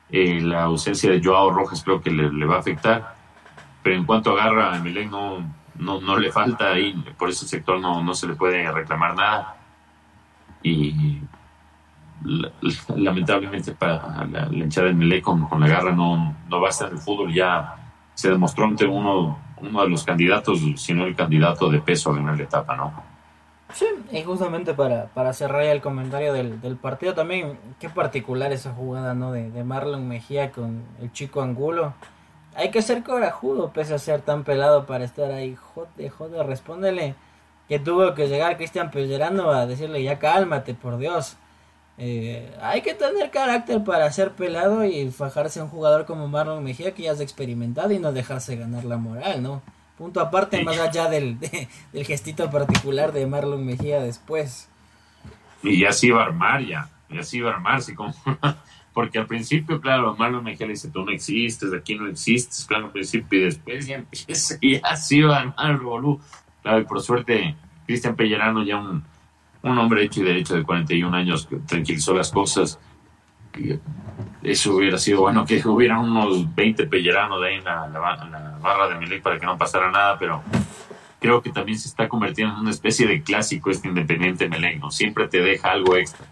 [0.09, 3.15] Eh, la ausencia de Joao Rojas creo que le, va a afectar,
[3.83, 5.39] pero en cuanto agarra a Melec no,
[5.75, 9.57] no, no le falta ahí, por ese sector no, no se le puede reclamar nada.
[10.63, 11.19] Y
[12.95, 16.71] lamentablemente para la, la hinchada de Melec con, con, la garra no, no va a
[16.71, 17.33] estar el fútbol.
[17.33, 17.75] Ya
[18.13, 22.15] se demostró ante uno, uno de los candidatos, si no el candidato de peso a
[22.15, 23.16] ganar la etapa, ¿no?
[23.73, 28.73] Sí, y justamente para, para cerrar el comentario del, del, partido también, qué particular esa
[28.73, 29.31] jugada, ¿no?
[29.31, 31.93] De, de Marlon Mejía con el chico Angulo.
[32.55, 35.55] Hay que ser corajudo, pese a ser tan pelado para estar ahí.
[35.55, 37.15] Joder, joder, respóndele
[37.67, 41.37] que tuvo que llegar Cristian Pellerano a decirle ya cálmate, por Dios.
[41.97, 46.63] Eh, hay que tener carácter para ser pelado y fajarse a un jugador como Marlon
[46.63, 49.61] Mejía que ya es experimentado y no dejarse ganar la moral, ¿no?
[49.97, 50.63] Punto aparte, sí.
[50.63, 54.69] más allá del, de, del gestito particular de Marlon Mejía después.
[55.63, 56.89] Y ya se iba a armar, ya.
[57.09, 58.13] Ya se iba a armar, sí, como...
[58.93, 62.85] porque al principio, claro, Marlon Mejía le dice, tú no existes, aquí no existes, claro,
[62.85, 66.19] al principio, y después ya empieza, y ya se iba a armar bolú.
[66.61, 69.03] Claro, y por suerte, Cristian Pellerano ya un
[69.67, 72.79] un hombre hecho y derecho de 41 años que tranquilizó las cosas.
[74.43, 78.95] Eso hubiera sido bueno que hubieran unos 20 pelleranos de ahí en la, barra de
[78.95, 80.41] Milik para que no pasara nada, pero
[81.19, 84.91] creo que también se está convirtiendo en una especie de clásico este Independiente Melec, ¿no?
[84.91, 86.25] Siempre te deja algo extra.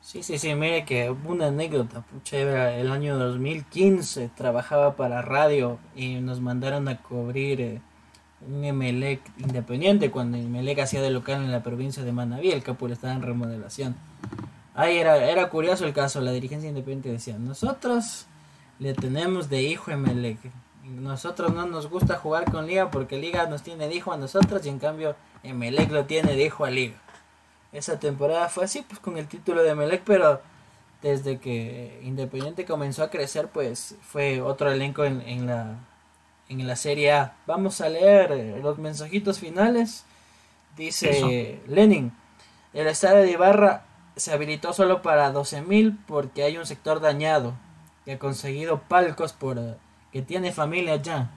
[0.00, 6.14] Sí, sí, sí, mire que una anécdota, pucha, el año 2015 trabajaba para radio y
[6.16, 7.80] nos mandaron a cubrir eh,
[8.48, 12.90] un Emelec independiente cuando Emelec hacía de local en la provincia de Manaví, el Capul
[12.92, 13.94] estaba en remodelación.
[14.74, 18.26] Ahí era, era curioso el caso, la dirigencia independiente decía, nosotros
[18.78, 20.38] le tenemos de hijo a Emelec,
[20.84, 24.64] nosotros no nos gusta jugar con Liga porque Liga nos tiene de hijo a nosotros
[24.64, 26.96] y en cambio Emelec lo tiene de hijo a Liga.
[27.72, 30.40] Esa temporada fue así, pues con el título de Emelec, pero
[31.02, 35.78] desde que Independiente comenzó a crecer, pues fue otro elenco en, en la
[36.50, 37.36] en la Serie A.
[37.46, 40.04] Vamos a leer eh, los mensajitos finales.
[40.76, 41.72] Dice Eso.
[41.72, 42.12] Lenin,
[42.74, 43.84] el estadio de Ibarra
[44.16, 47.54] se habilitó solo para 12.000 porque hay un sector dañado
[48.04, 49.74] que ha conseguido palcos por uh,
[50.12, 51.30] que tiene familia allá.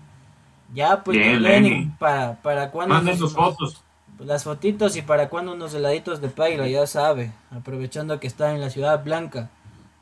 [0.74, 3.84] Ya pues Bien, Lenin, para para cuando Manden sus fotos.
[4.20, 8.62] las fotitos y para cuando unos heladitos de paila, ya sabe, aprovechando que está en
[8.62, 9.50] la ciudad blanca.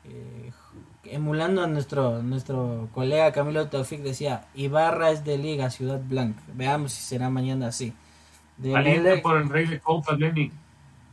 [0.04, 0.52] Eh,
[1.04, 6.92] emulando a nuestro nuestro colega Camilo Taufik decía Ibarra es de Liga Ciudad Blanca veamos
[6.92, 7.92] si será mañana así
[8.56, 10.50] de por el rey de Copa Lenin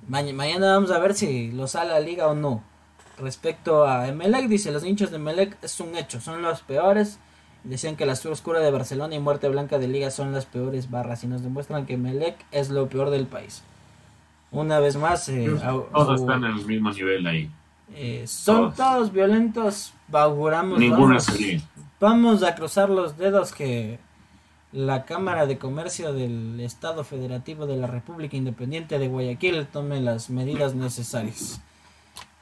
[0.10, 2.64] ma mañana vamos a ver si lo sale a Liga o no
[3.18, 7.20] respecto a Emelec dice los hinchas de Emelec es un hecho son los peores
[7.64, 10.90] decían que la Sur Oscura de Barcelona y Muerte Blanca de Liga son las peores
[10.90, 13.64] barras y nos demuestran que Emelec es lo peor del país
[14.52, 15.48] una vez más eh,
[15.94, 17.52] todos están en el mismo nivel ahí
[17.96, 18.76] eh, son todos.
[18.76, 19.12] todos.
[19.12, 20.80] violentos, auguramos.
[20.80, 21.64] Ninguna vamos,
[22.00, 24.00] vamos a cruzar los dedos que
[24.72, 30.30] la Cámara de Comercio del Estado Federativo de la República Independiente de Guayaquil tome las
[30.30, 31.60] medidas necesarias.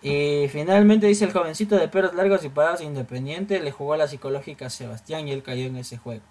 [0.02, 4.08] Y finalmente dice el jovencito de pelos largos y parados independiente le jugó a la
[4.08, 6.22] psicológica a Sebastián y él cayó en ese juego.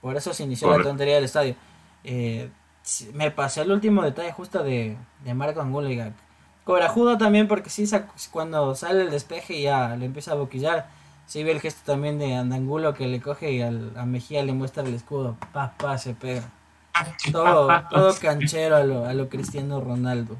[0.00, 1.56] Por eso se inició la tontería del estadio.
[2.04, 2.48] Eh,
[3.14, 6.00] me pasé el último detalle justo de, de Marco Angulo y
[6.64, 7.84] corajudo también porque sí
[8.30, 10.88] cuando sale el despeje ya le empieza a boquillar
[11.28, 14.52] sí ve el gesto también de Andangulo que le coge y al, a Mejía le
[14.52, 16.50] muestra el escudo pa pa se pega
[17.30, 20.36] todo, todo canchero a lo, a lo Cristiano Ronaldo.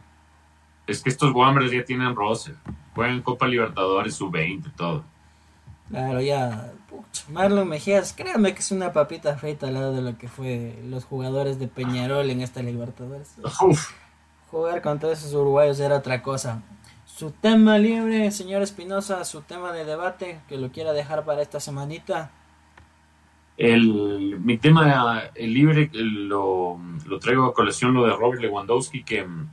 [0.87, 2.55] Es que estos guambres ya tienen roce.
[2.95, 5.05] Juegan Copa Libertadores, sub-20, todo.
[5.91, 6.73] Claro, ya.
[6.89, 10.79] Pucha, Marlon Mejías, créanme que es una papita frita al lado de lo que fue
[10.85, 13.35] los jugadores de Peñarol en esta Libertadores.
[13.63, 13.93] Uf,
[14.51, 16.63] Jugar contra esos uruguayos era otra cosa.
[17.19, 21.59] Su tema libre, señor Espinosa, su tema de debate, que lo quiera dejar para esta
[21.59, 22.31] semanita.
[23.57, 29.25] el, mi tema el libre lo, lo traigo a colección lo de Robert Lewandowski que
[29.25, 29.49] mm,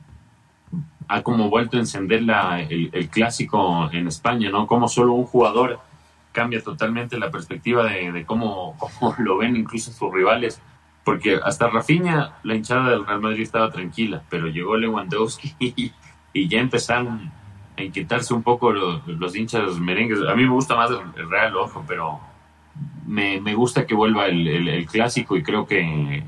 [1.08, 4.68] ha como vuelto a encender la, el, clásico en España, ¿no?
[4.68, 5.80] Como solo un jugador
[6.30, 10.62] cambia totalmente la perspectiva de, de cómo, cómo lo ven incluso sus rivales.
[11.02, 15.90] Porque hasta Rafinha, la hinchada del Real Madrid estaba tranquila, pero llegó Lewandowski y,
[16.32, 17.32] y ya empezaron
[17.76, 20.18] a inquietarse un poco los, los hinchas merengues.
[20.28, 22.20] A mí me gusta más el, Real, ojo, pero
[23.06, 26.24] me, me gusta que vuelva el, el- clásico y creo que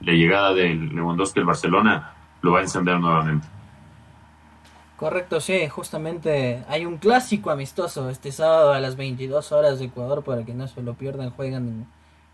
[0.00, 2.12] la llegada de Lewandowski al Barcelona
[2.42, 3.46] lo va a encender nuevamente.
[4.96, 10.22] Correcto, sí, justamente hay un clásico amistoso este sábado a las 22 horas de Ecuador
[10.22, 11.86] para que no se lo pierdan, juegan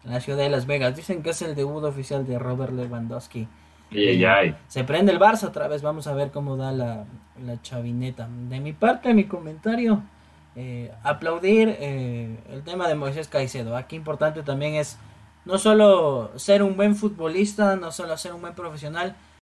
[0.04, 0.94] en la ciudad de Las Vegas.
[0.94, 3.48] Dicen que es el debut oficial de Robert Lewandowski.
[3.90, 4.56] Ay, ay, ay.
[4.68, 7.04] Se prende el Barça otra vez, vamos a ver cómo da la,
[7.44, 8.28] la chavineta.
[8.48, 10.02] De mi parte, mi comentario,
[10.56, 13.76] eh, aplaudir eh, el tema de Moisés Caicedo.
[13.76, 14.98] Aquí importante también es
[15.44, 19.16] no solo ser un buen futbolista, no solo ser un buen profesional,